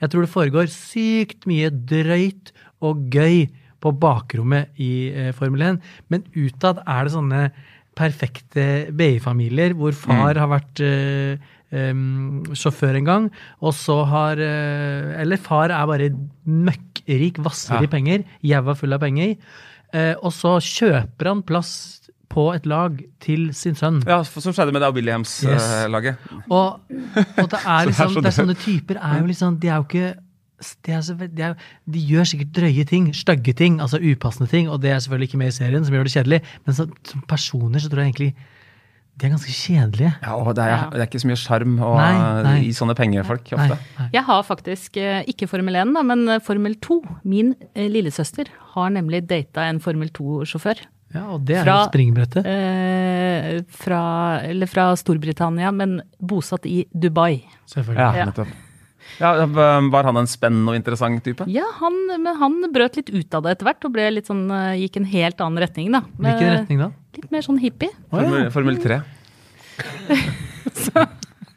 Jeg 0.01 0.11
tror 0.11 0.25
det 0.25 0.33
foregår 0.33 0.73
sykt 0.73 1.47
mye 1.47 1.71
drøyt 1.71 2.51
og 2.85 3.07
gøy 3.15 3.47
på 3.85 3.93
bakrommet 4.01 4.73
i 4.81 5.13
eh, 5.13 5.31
Formel 5.37 5.63
1, 5.69 5.79
men 6.13 6.25
utad 6.33 6.81
er 6.83 7.05
det 7.05 7.13
sånne 7.15 7.41
perfekte 7.97 8.65
BI-familier 8.97 9.75
hvor 9.79 9.93
far 9.97 10.35
har 10.41 10.49
vært 10.51 10.81
uh, 10.85 11.37
um, 11.75 12.43
sjåfør 12.55 12.99
en 13.01 13.09
gang, 13.11 13.29
og 13.63 13.75
så 13.75 14.01
har 14.11 14.41
uh, 14.41 15.15
Eller 15.23 15.37
far 15.41 15.71
er 15.75 15.87
bare 15.91 16.11
møkkrik, 16.47 17.39
vasser 17.45 17.79
Ja. 17.79 17.83
i 17.87 17.93
penger, 17.93 18.25
jæva 18.43 18.75
full 18.79 18.93
av 18.97 19.01
penger, 19.05 19.37
Uh, 19.95 20.17
og 20.27 20.33
så 20.35 20.57
kjøper 20.59 21.29
han 21.31 21.43
plass 21.47 22.01
på 22.35 22.49
et 22.51 22.65
lag 22.67 22.97
til 23.23 23.53
sin 23.55 23.77
sønn. 23.79 24.01
Ja, 24.09 24.25
Som 24.27 24.51
skjedde 24.51 24.73
med 24.75 24.83
det 24.83 24.89
Yes. 24.91 24.97
Williams-laget. 24.97 26.17
Og, 26.51 26.81
og 27.39 27.51
det 27.53 27.61
er 27.63 27.85
det 27.87 27.95
er 27.95 28.09
liksom 28.09 28.23
det 28.25 28.27
er 28.33 28.37
sånne 28.41 28.57
typer 28.59 28.99
er 28.99 29.21
jo 29.21 29.29
liksom 29.31 29.61
De 29.63 29.69
er 29.71 29.77
jo 29.79 29.87
ikke 29.87 30.09
de, 30.87 30.93
er 30.97 31.01
så, 31.07 31.15
de, 31.21 31.43
er, 31.51 31.55
de 31.87 32.01
gjør 32.09 32.25
sikkert 32.33 32.53
drøye 32.57 32.85
ting, 32.91 33.11
stygge 33.17 33.53
ting, 33.59 33.81
altså 33.85 34.01
upassende 34.01 34.49
ting, 34.51 34.69
og 34.71 34.81
det 34.83 34.91
er 34.95 34.99
selvfølgelig 35.05 35.29
ikke 35.31 35.39
med 35.45 35.53
i 35.53 35.57
serien, 35.59 35.85
som 35.87 35.95
gjør 35.97 36.09
det 36.09 36.13
kjedelig, 36.17 36.41
men 36.67 36.75
så, 36.79 36.87
som 37.11 37.25
personer 37.31 37.79
så 37.85 37.89
tror 37.93 38.05
jeg 38.05 38.13
egentlig 38.15 38.35
de 39.15 39.27
er 39.29 39.31
ganske 39.31 39.53
kjedelige. 39.55 40.09
Ja, 40.25 40.33
og 40.35 40.57
det 40.59 40.65
er, 40.65 40.71
Ja. 40.75 40.87
det 40.91 40.99
er 41.01 41.07
ikke 41.07 41.21
så 41.23 41.29
mye 41.31 41.39
sjarm 41.39 41.77
i 42.67 42.73
sånne 42.75 42.97
pengefolk 42.99 43.53
Nei, 43.53 43.69
ofte. 43.71 43.77
nei. 44.01 44.09
Jeg 44.17 44.25
har 44.27 44.41
faktisk 44.43 44.97
eh, 44.99 45.21
ikke 45.31 45.47
Formel 45.47 45.77
1, 45.79 45.93
da, 45.95 46.03
men 46.03 46.25
eh, 46.35 46.41
Formel 46.43 46.75
2. 46.83 46.97
Min 47.31 47.53
eh, 47.77 47.87
lillesøster 47.95 48.51
har 48.75 48.91
nemlig 48.91 49.21
data 49.31 49.69
en 49.71 49.79
Formel 49.85 50.11
2-sjåfør. 50.11 50.83
Ja, 51.15 51.29
og 51.31 51.45
det 51.47 51.61
er 51.61 51.63
Fra- 51.63 51.77
jo 51.85 51.93
springbrettet. 51.93 52.43
Eh, 52.51 53.61
fra, 53.71 54.03
eller 54.51 54.67
fra 54.67 54.89
Storbritannia, 54.99 55.71
men 55.71 56.01
bosatt 56.19 56.67
i 56.67 56.81
Dubai. 56.91 57.45
Selvfølgelig. 57.71 58.03
Ja, 58.03 58.13
Ja. 58.19 58.25
nettopp. 58.33 58.49
Ja, 59.21 59.47
Var 59.47 60.05
han 60.09 60.17
en 60.19 60.27
spennende 60.31 60.73
og 60.73 60.77
interessant 60.79 61.23
type? 61.25 61.47
Ja, 61.51 61.67
han, 61.81 61.95
men 62.19 62.35
han 62.41 62.55
brøt 62.75 62.97
litt 62.99 63.11
ut 63.15 63.35
av 63.37 63.45
det 63.45 63.51
etter 63.57 63.67
hvert 63.69 63.85
og 63.87 63.95
ble 63.95 64.09
litt 64.17 64.29
sånn, 64.31 64.47
eh, 64.51 64.81
gikk 64.85 64.97
en 65.01 65.09
helt 65.13 65.39
annen 65.45 65.63
retning, 65.63 65.93
da. 65.95 66.01
Hvilken 66.19 66.49
Eh, 66.49 66.55
retning 66.59 66.79
da? 66.83 66.89
Litt 67.15 67.31
mer 67.31 67.43
sånn 67.47 67.61
hippie. 67.63 67.93
Oh, 68.11 68.19
ja. 68.19 68.27
Formel, 68.27 68.51
Formel 68.51 68.77
3. 68.83 68.99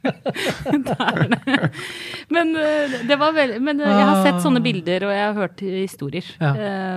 Men, 2.29 2.55
eh, 2.55 3.01
det 3.07 3.15
var 3.19 3.33
veldig 3.35 3.59
men 3.63 3.79
jeg 3.83 4.05
har 4.07 4.21
sett 4.23 4.39
sånne 4.43 4.61
bilder, 4.63 5.03
og 5.07 5.11
jeg 5.15 5.25
har 5.25 5.35
hørt 5.35 5.59
historier. 5.65 6.27
Ja. 6.39 6.51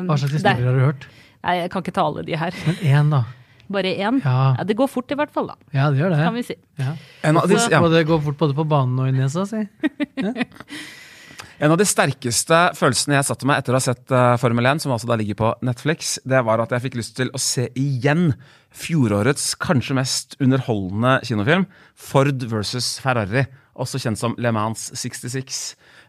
Hva 0.07 0.17
slags 0.21 0.35
historier 0.37 0.61
historier 0.61 0.71
har 0.71 0.79
du 0.79 0.85
hørt? 0.85 1.07
Nei, 1.41 1.55
jeg 1.63 1.71
kan 1.73 1.85
ikke 1.85 1.95
ta 1.97 2.05
alle 2.05 2.23
de 2.27 2.37
her. 2.37 2.57
Men 2.67 2.77
én, 2.85 3.11
da. 3.15 3.23
Bare 3.71 3.93
én. 3.95 4.19
Ja. 4.25 4.55
Ja, 4.59 4.65
det 4.67 4.75
går 4.79 4.89
fort 4.91 5.13
i 5.15 5.19
hvert 5.19 5.31
fall, 5.35 5.53
da. 5.53 5.59
Ja, 5.77 5.91
det 5.93 6.01
gjør 6.01 6.17
Kan 6.17 6.35
det. 6.35 6.41
vi 6.41 6.47
si. 6.49 6.57
Ja. 6.81 6.95
En 7.29 7.39
av, 7.39 7.47
de, 7.51 7.59
ja, 7.71 7.81
Og 7.81 7.93
det 7.93 8.03
går 8.09 8.23
fort 8.25 8.39
både 8.41 8.57
på 8.59 8.65
banen 8.67 8.99
og 8.99 9.09
i 9.11 9.15
nesa, 9.15 9.45
si. 9.47 9.61
en 11.61 11.75
av 11.75 11.79
de 11.79 11.87
sterkeste 11.87 12.59
følelsene 12.79 13.19
jeg 13.19 13.29
satte 13.29 13.47
meg 13.49 13.61
etter 13.61 13.75
å 13.77 13.79
ha 13.79 13.85
sett 13.85 14.15
eh, 14.17 14.35
Formel 14.43 14.67
1, 14.73 14.83
som 14.83 14.95
altså 14.95 15.11
da 15.11 15.19
ligger 15.21 15.39
på 15.39 15.53
Netflix, 15.67 16.17
det 16.25 16.41
var 16.47 16.63
at 16.65 16.73
jeg 16.75 16.87
fikk 16.89 16.99
lyst 16.99 17.15
til 17.21 17.31
å 17.37 17.41
se 17.43 17.69
igjen 17.79 18.33
fjorårets 18.75 19.53
kanskje 19.61 19.97
mest 19.99 20.37
underholdende 20.41 21.19
kinofilm, 21.29 21.67
Ford 21.95 22.47
versus 22.51 22.95
Ferrari, 23.03 23.45
også 23.81 24.01
kjent 24.03 24.21
som 24.21 24.35
Le 24.41 24.51
Mans 24.57 24.89
66. 24.99 25.61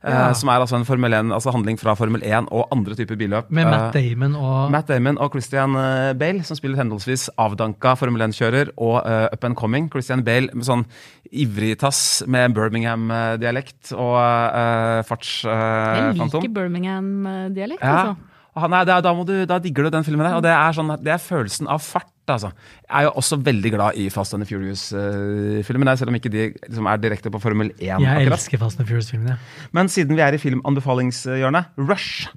eh, 0.04 0.12
Ja. 0.12 0.34
som 0.34 0.50
er 0.50 0.60
altså 0.62 0.76
en 0.78 0.86
Formel 0.86 1.14
1, 1.14 1.32
altså 1.32 1.52
handling 1.52 1.78
fra 1.80 1.94
Formel 1.96 2.22
1 2.24 2.48
og 2.52 2.68
andre 2.72 2.96
typer 2.96 3.16
billøp. 3.16 3.52
Med 3.52 3.66
Matt 3.66 3.96
Eh, 3.96 4.10
Damon 4.12 4.36
og 4.36 4.72
Matt 4.72 4.88
Damon 4.88 5.18
og 5.18 5.32
Christian 5.32 5.76
eh, 5.76 6.14
Bale, 6.14 6.44
som 6.44 6.56
spiller 6.58 6.78
henholdsvis 6.82 7.30
avdanka 7.38 7.96
Formel 8.00 8.22
1-kjører 8.30 8.72
og 8.78 9.02
uh, 9.06 9.28
up 9.34 9.44
and 9.44 9.56
coming. 9.56 9.90
Christian 9.92 10.24
Bale 10.24 10.50
med 10.54 10.66
sånn 10.66 10.86
ivrig 11.32 11.78
tass 11.80 12.24
med 12.28 12.54
Birmingham-dialekt 12.54 13.94
og 13.94 14.18
uh, 14.18 15.02
Jeg 15.06 16.14
liker 16.18 16.50
Birmingham-dialekt, 16.54 17.82
ja. 17.82 17.98
altså. 18.12 18.31
Han 18.60 18.74
nei, 18.74 18.82
da, 18.84 19.00
du, 19.00 19.34
da 19.48 19.60
digger 19.64 19.88
du 19.88 19.94
den 19.94 20.04
filmen 20.04 20.28
der. 20.28 20.36
Og 20.36 20.44
det 20.44 20.52
er, 20.52 20.76
sånn, 20.76 20.92
det 21.00 21.14
er 21.14 21.24
følelsen 21.24 21.70
av 21.72 21.80
fart, 21.86 22.12
altså. 22.28 22.52
Jeg 22.84 22.98
er 23.00 23.08
jo 23.08 23.16
også 23.22 23.40
veldig 23.46 23.72
glad 23.78 24.00
i 24.02 24.10
Fast 24.12 24.36
and 24.36 24.44
the 24.44 24.50
Furious-filmene, 24.50 25.96
selv 26.00 26.12
om 26.12 26.20
ikke 26.20 26.32
de 26.34 26.50
liksom, 26.52 26.90
er 26.92 27.02
direkte 27.02 27.32
på 27.32 27.40
Formel 27.44 27.72
1. 27.78 27.82
Jeg 27.88 27.96
akkurat. 27.96 28.28
elsker 28.28 28.62
Fast 28.62 28.84
and 28.84 28.92
Furious-filmene. 28.92 29.40
Men 29.78 29.92
siden 29.92 30.20
vi 30.20 30.26
er 30.26 30.36
i 30.36 30.42
filmanbefalingshjørnet, 30.42 31.76
Rush 31.88 32.32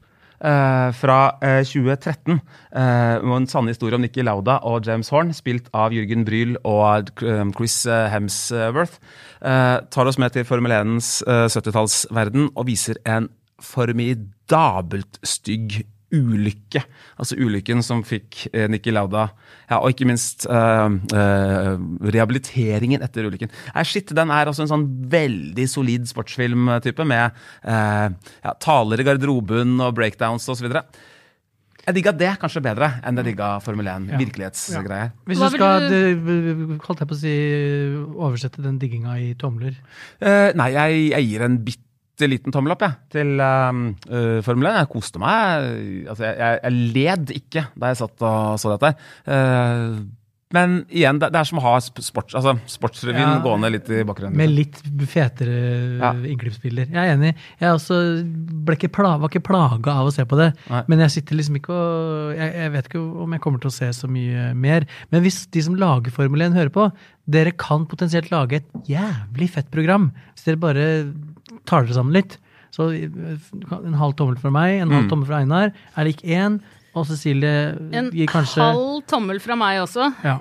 Uh, 0.45 0.91
fra 0.93 1.39
uh, 1.41 1.63
2013. 1.65 2.35
Uh, 2.75 3.37
en 3.37 3.47
sann 3.49 3.71
historie 3.71 3.97
om 3.97 4.03
Nikki 4.03 4.21
Lauda 4.27 4.59
og 4.67 4.85
James 4.85 5.09
Horn, 5.09 5.31
spilt 5.33 5.71
av 5.73 5.95
Jørgen 5.95 6.27
Bryl 6.27 6.59
og 6.69 7.23
eh, 7.25 7.41
Chris 7.57 7.79
eh, 7.87 8.11
Hemsworth, 8.13 8.99
tar 9.41 10.11
oss 10.11 10.19
med 10.21 10.35
til 10.35 10.45
Formel 10.45 10.75
1s 10.75 11.23
eh, 11.25 11.47
70-tallsverden 11.49 12.51
og 12.51 12.67
viser 12.69 13.01
en 13.09 13.31
formidabelt 13.63 15.23
stygg 15.25 15.81
ulykke. 16.15 16.83
Altså 17.21 17.37
ulykken 17.41 17.83
som 17.87 18.03
fikk 18.07 18.45
eh, 18.53 18.69
Nikki 18.71 18.93
Lauda 18.95 19.27
ja, 19.69 19.79
Og 19.81 19.91
ikke 19.93 20.07
minst 20.09 20.47
eh, 20.51 20.97
eh, 21.17 21.71
rehabiliteringen 22.15 23.03
etter 23.07 23.27
ulykken. 23.29 23.51
Nei, 23.75 23.85
shit, 23.89 24.13
Den 24.17 24.31
er 24.35 24.51
altså 24.51 24.65
en 24.67 24.71
sånn 24.73 24.87
veldig 25.13 25.67
solid 25.71 26.07
sportsfilmtype 26.11 27.07
med 27.09 27.33
eh, 27.65 28.07
ja, 28.45 28.55
taler 28.63 29.01
i 29.03 29.09
garderoben 29.09 29.77
og 29.85 29.95
breakdowns 29.99 30.47
osv. 30.53 30.71
Jeg 31.85 31.97
digga 31.99 32.15
det 32.17 32.31
kanskje 32.41 32.63
bedre 32.65 32.87
enn 33.05 33.19
jeg 33.21 33.27
digga 33.33 33.49
Formel 33.61 33.89
1. 33.93 34.07
Ja. 34.15 34.21
Virkelighetsgreier. 34.23 35.11
Hvis 35.29 35.43
du 35.43 35.49
skal 35.53 35.89
du- 35.91 36.21
du... 36.25 36.79
holdt 36.87 37.03
jeg 37.03 37.11
på 37.11 37.17
å 37.17 37.21
si, 37.21 37.35
oversette 38.17 38.65
den 38.65 38.79
digginga 38.81 39.19
i 39.21 39.35
tomler 39.41 39.77
Uh, 40.25 40.49
nei, 40.57 40.71
jeg, 40.73 41.01
jeg 41.13 41.27
gir 41.29 41.43
en 41.45 41.59
bitte 41.67 41.84
liten 42.23 42.53
tommel 42.55 42.73
opp 42.77 42.83
jeg, 42.87 42.95
til 43.11 43.41
um, 43.43 43.87
uh, 44.11 44.41
Formel 44.47 44.71
1. 44.71 44.77
Jeg 44.85 44.93
koste 44.93 45.19
meg. 45.19 45.71
Altså, 46.09 46.25
jeg, 46.29 46.37
jeg, 46.39 46.61
jeg 46.63 46.93
led 46.95 47.33
ikke 47.41 47.65
da 47.75 47.91
jeg 47.91 48.03
satt 48.05 48.23
og 48.31 48.61
så 48.63 48.77
dette. 48.77 48.93
Uh, 49.27 50.05
Men 50.55 50.85
igjen, 50.87 51.19
det, 51.19 51.33
det 51.35 51.39
er 51.41 51.47
som 51.49 51.59
å 51.59 51.63
ha 51.65 51.73
sports, 51.83 52.37
altså, 52.39 52.53
Sportsrevyen 52.71 53.25
Ja. 53.25 53.41
gående 53.43 53.73
litt 53.75 53.89
i 53.91 54.05
bakgrunnen. 54.07 54.37
Med 54.39 54.53
litt 54.55 54.77
fetere 55.11 55.57
Ja. 55.99 56.13
innklippsbilder. 56.15 56.93
Jeg 56.95 57.01
er 57.11 57.17
enig. 57.17 57.33
Jeg 57.59 57.73
også 57.75 57.99
ikke 58.77 58.93
pla 58.95 59.17
var 59.19 59.33
ikke 59.33 59.43
plaga 59.49 59.97
av 59.99 60.07
å 60.07 60.15
se 60.15 60.23
på 60.25 60.39
det. 60.39 60.53
Nei. 60.71 60.85
Men 60.87 61.03
jeg 61.03 61.11
sitter 61.17 61.35
liksom 61.41 61.59
ikke 61.59 61.75
og 61.75 62.37
jeg, 62.39 62.55
jeg 62.55 62.71
vet 62.77 62.87
ikke 62.93 63.03
om 63.25 63.35
jeg 63.35 63.43
kommer 63.43 63.59
til 63.65 63.73
å 63.73 63.75
se 63.81 63.91
så 63.99 64.07
mye 64.07 64.55
mer. 64.55 64.87
Men 65.11 65.23
hvis 65.27 65.41
de 65.51 65.63
som 65.67 65.75
lager 65.75 66.15
Formel 66.15 66.47
1 66.47 66.55
hører 66.55 66.71
på, 66.71 66.87
dere 67.27 67.51
kan 67.59 67.89
potensielt 67.91 68.31
lage 68.31 68.61
et 68.63 68.71
jævlig 68.87 69.51
fett 69.51 69.73
program. 69.75 70.13
Hvis 70.37 70.47
dere 70.47 70.63
bare 70.63 70.87
tar 71.67 71.85
dere 71.87 71.95
sammen 71.99 72.13
litt. 72.17 72.39
Så 72.75 72.89
eh, 72.91 73.11
en 73.85 73.95
halv 74.01 74.17
tommel 74.19 74.37
fra 74.41 74.51
meg, 74.51 74.81
en 74.83 74.91
halv 74.91 75.05
Mm. 75.07 75.11
tommel 75.13 75.27
fra 75.31 75.43
Einar. 75.45 75.71
Er 75.97 76.05
det 76.05 76.17
ikke 76.17 76.33
én. 76.35 76.61
Og 76.95 77.03
Cecilie 77.09 77.75
En 77.91 78.07
gir 78.15 78.29
kanskje 78.31 78.63
halv 78.63 79.01
tommel 79.11 79.41
fra 79.43 79.57
meg 79.59 79.81
også. 79.83 80.13
Ja. 80.23 80.37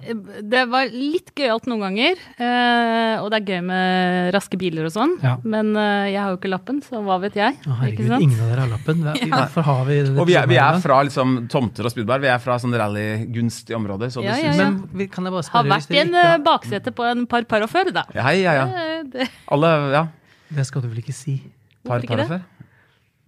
Det 0.46 0.70
var 0.70 0.86
litt 0.94 1.32
gøyalt 1.34 1.66
noen 1.66 1.82
ganger. 1.82 2.14
eh, 2.38 3.16
og 3.24 3.32
det 3.34 3.40
er 3.40 3.48
gøy 3.56 3.64
med 3.66 4.34
raske 4.36 4.60
biler 4.62 4.86
og 4.86 4.94
sånn. 4.94 5.16
Ja. 5.24 5.32
Men 5.44 5.72
eh, 5.76 6.12
jeg 6.14 6.22
har 6.22 6.30
jo 6.30 6.38
ikke 6.38 6.52
lappen, 6.54 6.84
så 6.86 7.02
hva 7.02 7.18
vet 7.24 7.34
jeg? 7.42 7.58
Å, 7.58 7.74
ikke 7.74 7.80
herregud, 7.82 8.08
sant? 8.14 8.22
ingen 8.28 8.40
av 8.46 8.52
dere 8.54 8.62
har 8.68 8.70
lappen. 8.76 9.02
Hvorfor 9.34 9.66
har 9.72 9.84
vi 9.90 9.98
det? 10.04 10.14
Og 10.22 10.30
vi 10.30 10.36
er, 10.38 10.46
vi 10.54 10.60
er 10.62 10.78
fra 10.86 11.02
liksom, 11.10 11.36
tomter 11.50 11.90
og 11.90 11.96
spydbær. 11.96 12.22
Vi 12.22 12.30
er 12.36 12.42
fra 12.46 12.60
sånn 12.62 12.78
rallygunstig 12.78 13.74
områder. 13.78 14.14
Så 14.14 14.22
Ja, 14.22 14.36
det 14.38 14.44
ja, 14.46 14.52
ja. 14.54 14.58
Men 14.70 14.90
vi- 14.94 15.08
kan 15.10 15.26
jeg 15.26 15.34
bare 15.34 15.44
spørre 15.50 15.66
Har 15.66 15.74
vært 15.80 15.90
i 15.98 16.02
en 16.06 16.14
ikke 16.14 16.44
baksete 16.46 16.94
på 16.94 17.10
en 17.12 17.26
par 17.26 17.44
par 17.50 17.64
og 17.66 17.70
før, 17.74 17.92
da. 17.92 18.06
Ja, 18.14 18.30
ja, 18.30 18.54
ja. 18.62 18.66
Det, 18.68 19.12
Det, 19.18 19.30
Alle, 19.50 19.74
ja. 19.92 20.06
Det 20.54 20.66
skal 20.70 20.84
du 20.84 20.88
vel 20.92 21.02
ikke 21.04 21.16
si? 21.16 21.40
Par, 21.84 22.00
Hvorfor 22.00 22.04
ikke 22.08 22.28
det? 22.30 22.42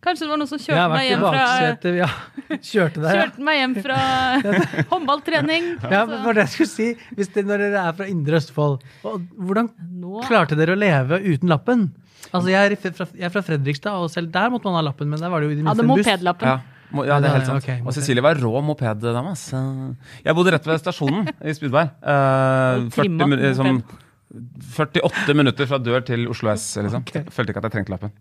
kanskje 0.05 0.21
det 0.21 0.29
var 0.29 0.37
noen 0.37 0.49
som 0.51 0.59
kjørte 0.61 0.89
meg 0.91 1.05
hjem 1.09 1.21
fra 1.23 1.31
baksetet, 1.33 1.95
ja. 1.97 2.07
Kjørte 2.69 3.01
deg, 3.01 3.07
ja. 3.09 3.21
Kjørte 3.23 3.45
meg 3.47 3.55
hjem 3.57 3.71
fra 3.81 3.95
håndballtrening. 4.91 5.69
Ja, 5.81 6.03
men 6.05 6.21
var 6.27 6.37
det 6.37 6.43
jeg 6.45 6.51
skulle 6.53 6.71
si? 6.71 6.89
Hvis 7.17 7.31
det, 7.33 7.43
når 7.49 7.63
dere 7.65 7.81
er 7.89 7.95
fra 7.97 8.07
Indre 8.11 8.37
Østfold, 8.37 8.77
og 9.09 9.23
hvordan 9.47 9.71
Nå 10.03 10.21
klarte 10.27 10.57
dere 10.59 10.75
å 10.75 10.79
leve 10.79 11.17
uten 11.25 11.49
lappen? 11.49 11.87
Altså, 12.29 12.49
jeg 12.53 12.75
er, 12.75 12.93
fra, 12.93 13.07
jeg 13.17 13.25
er 13.29 13.33
fra 13.33 13.43
Fredrikstad, 13.49 13.97
og 13.97 14.09
selv 14.13 14.29
der 14.33 14.53
måtte 14.53 14.69
man 14.69 14.77
ha 14.77 14.85
lappen, 14.91 15.09
men 15.09 15.21
der 15.21 15.31
var 15.33 15.41
det 15.41 15.49
jo 15.49 15.55
i 15.55 15.59
det 15.59 15.65
minste 15.65 15.85
en 15.85 15.89
buss. 15.95 16.05
mopedlappen. 16.05 16.53
Ja. 16.53 16.71
Ja, 17.09 17.17
det 17.19 17.27
er 17.27 17.33
helt 17.39 17.47
sant. 17.49 17.63
Okay, 17.65 17.81
og. 17.81 17.91
Cecilie 17.97 18.21
var 18.23 18.37
rå 18.39 18.51
mopeddame. 18.63 19.31
ass. 19.33 19.47
Jeg 20.23 20.35
bodde 20.37 20.53
rett 20.53 20.67
ved 20.69 20.77
stasjonen 20.83 21.25
i 21.41 21.53
Spydberg. 21.57 21.89
Eh, 21.97 22.83
Og 22.85 22.91
40, 22.93 23.01
trimma 23.01 23.25
min- 24.35 24.49
eh, 24.55 24.65
som, 24.75 24.85
moped. 24.87 25.01
48 25.05 25.35
minutter 25.39 25.69
fra 25.71 25.79
dør 25.79 26.05
til 26.05 26.27
Oslo 26.31 26.51
S. 26.53 26.67
Liksom. 26.77 27.01
Okay. 27.07 27.23
Følte 27.31 27.53
ikke 27.55 27.63
at 27.63 27.69
jeg 27.69 27.77
trengte 27.79 27.95
lappen. 27.95 28.13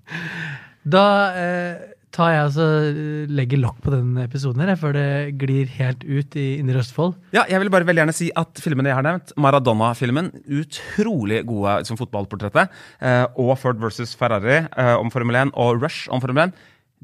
Da 0.85 1.05
eh, 1.35 1.83
tar 2.15 2.31
jeg 2.31 2.43
altså 2.45 2.67
eh, 2.93 3.31
legger 3.33 3.59
lokk 3.63 3.79
på 3.83 3.91
den 3.95 4.13
episoden 4.23 4.61
her, 4.63 4.75
før 4.79 4.93
det 4.95 5.07
glir 5.41 5.67
helt 5.79 6.05
ut 6.05 6.37
i 6.39 6.59
Indre 6.61 6.83
Østfold. 6.83 7.17
Ja, 7.35 7.43
jeg 7.51 7.59
vil 7.63 7.71
bare 7.75 7.87
veldig 7.89 8.05
gjerne 8.05 8.15
si 8.17 8.29
at 8.39 8.61
filmene 8.63 8.93
jeg 8.93 8.99
har 9.01 9.07
nevnt, 9.07 9.33
Maradona-filmen, 9.41 10.29
utrolig 10.61 11.41
gode 11.49 11.81
som 11.89 11.99
fotballportrettet, 11.99 12.71
eh, 13.01 13.25
og 13.41 13.57
Ford 13.59 13.81
versus 13.83 14.15
Ferrari 14.19 14.61
eh, 14.63 14.95
om 15.01 15.11
Formel 15.15 15.41
1 15.47 15.55
og 15.59 15.83
Rush 15.83 16.07
om 16.13 16.23
Formel 16.23 16.51
1, 16.51 16.55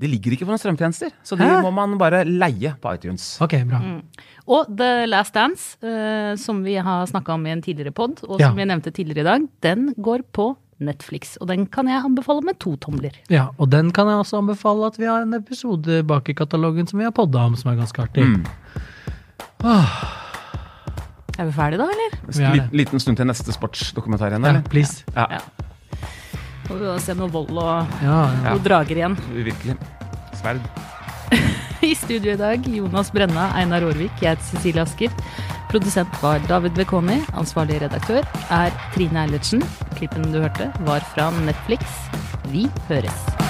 de 0.00 0.08
ligger 0.08 0.32
ikke 0.32 0.46
på 0.48 0.52
noen 0.54 0.60
strømtjenester, 0.62 1.12
så 1.22 1.36
de 1.36 1.44
Hæ? 1.44 1.60
må 1.62 1.70
man 1.76 1.98
bare 2.00 2.22
leie 2.24 2.72
på 2.80 2.94
iTunes. 2.96 3.26
Ok, 3.44 3.58
bra. 3.68 3.78
Mm. 3.84 4.00
Og 4.48 4.70
The 4.80 5.06
Last 5.06 5.34
Dance, 5.36 5.76
uh, 5.84 6.32
som 6.40 6.62
vi 6.64 6.74
har 6.80 7.04
snakka 7.10 7.34
om 7.36 7.44
i 7.46 7.52
en 7.52 7.60
tidligere 7.62 7.92
pod, 7.92 8.22
og 8.28 8.40
Ja. 8.40 8.48
som 8.48 8.56
vi 8.56 8.64
nevnte 8.64 8.90
tidligere 8.96 9.20
i 9.20 9.28
dag, 9.28 9.48
den 9.62 9.94
går 10.00 10.24
på 10.32 10.56
Netflix. 10.80 11.36
Og 11.42 11.46
den 11.48 11.66
kan 11.66 11.86
jeg 11.86 12.00
anbefale 12.02 12.40
med 12.42 12.58
to 12.58 12.74
tomler. 12.80 13.12
Ja, 13.28 13.48
og 13.60 13.68
den 13.68 13.90
kan 13.92 14.06
jeg 14.08 14.16
også 14.16 14.38
anbefale 14.40 14.86
at 14.86 14.96
vi 14.96 15.04
har 15.04 15.20
en 15.26 15.34
episode 15.36 16.02
bak 16.08 16.28
i 16.28 16.32
katalogen 16.34 16.88
som 16.88 16.98
vi 16.98 17.04
har 17.04 17.12
podda 17.12 17.38
om, 17.50 17.54
som 17.60 17.70
er 17.70 17.76
ganske 17.82 18.00
artig. 18.00 18.24
Mm. 18.24 18.46
Er 21.38 21.46
vi 21.48 21.52
ferdige 21.56 21.78
da, 21.80 21.86
eller? 21.92 22.16
Vi 22.32 22.44
er 22.44 22.54
det. 22.56 22.64
liten 22.72 23.00
stund 23.00 23.16
til 23.20 23.26
neste 23.28 23.52
sportsdokumentar 23.54 24.32
igjen, 24.32 24.44
Ja, 24.44 24.48
eller? 24.56 24.62
please. 24.72 25.04
Ja, 25.14 25.26
Ja. 25.30 25.40
Må 26.70 26.78
vi 26.78 26.90
se 27.02 27.14
noe 27.18 27.30
vold 27.34 27.50
og 27.58 27.96
Ja, 28.04 28.18
ja. 28.30 28.52
noen 28.54 28.62
drager 28.64 29.00
igjen. 29.00 29.16
virkelig. 29.34 29.76
Sverd. 30.38 30.60
I 31.90 31.94
studio 31.96 32.32
i 32.34 32.38
dag 32.40 32.66
Jonas 32.68 33.10
Brenna, 33.14 33.48
Einar 33.58 33.82
Aarvik, 33.88 34.12
jeg 34.22 34.36
heter 34.36 34.46
Cecilie 34.52 34.82
Asker. 34.84 35.10
Produsent 35.70 36.16
var 36.22 36.38
David 36.50 36.74
Bekoni. 36.78 37.20
Ansvarlig 37.38 37.80
redaktør 37.82 38.22
er 38.50 38.74
Trine 38.94 39.24
Eilertsen. 39.26 39.62
Klippen 39.98 40.30
du 40.32 40.40
hørte, 40.42 40.70
var 40.86 41.02
fra 41.14 41.30
Netflix. 41.44 41.84
Vi 42.50 42.66
høres. 42.88 43.49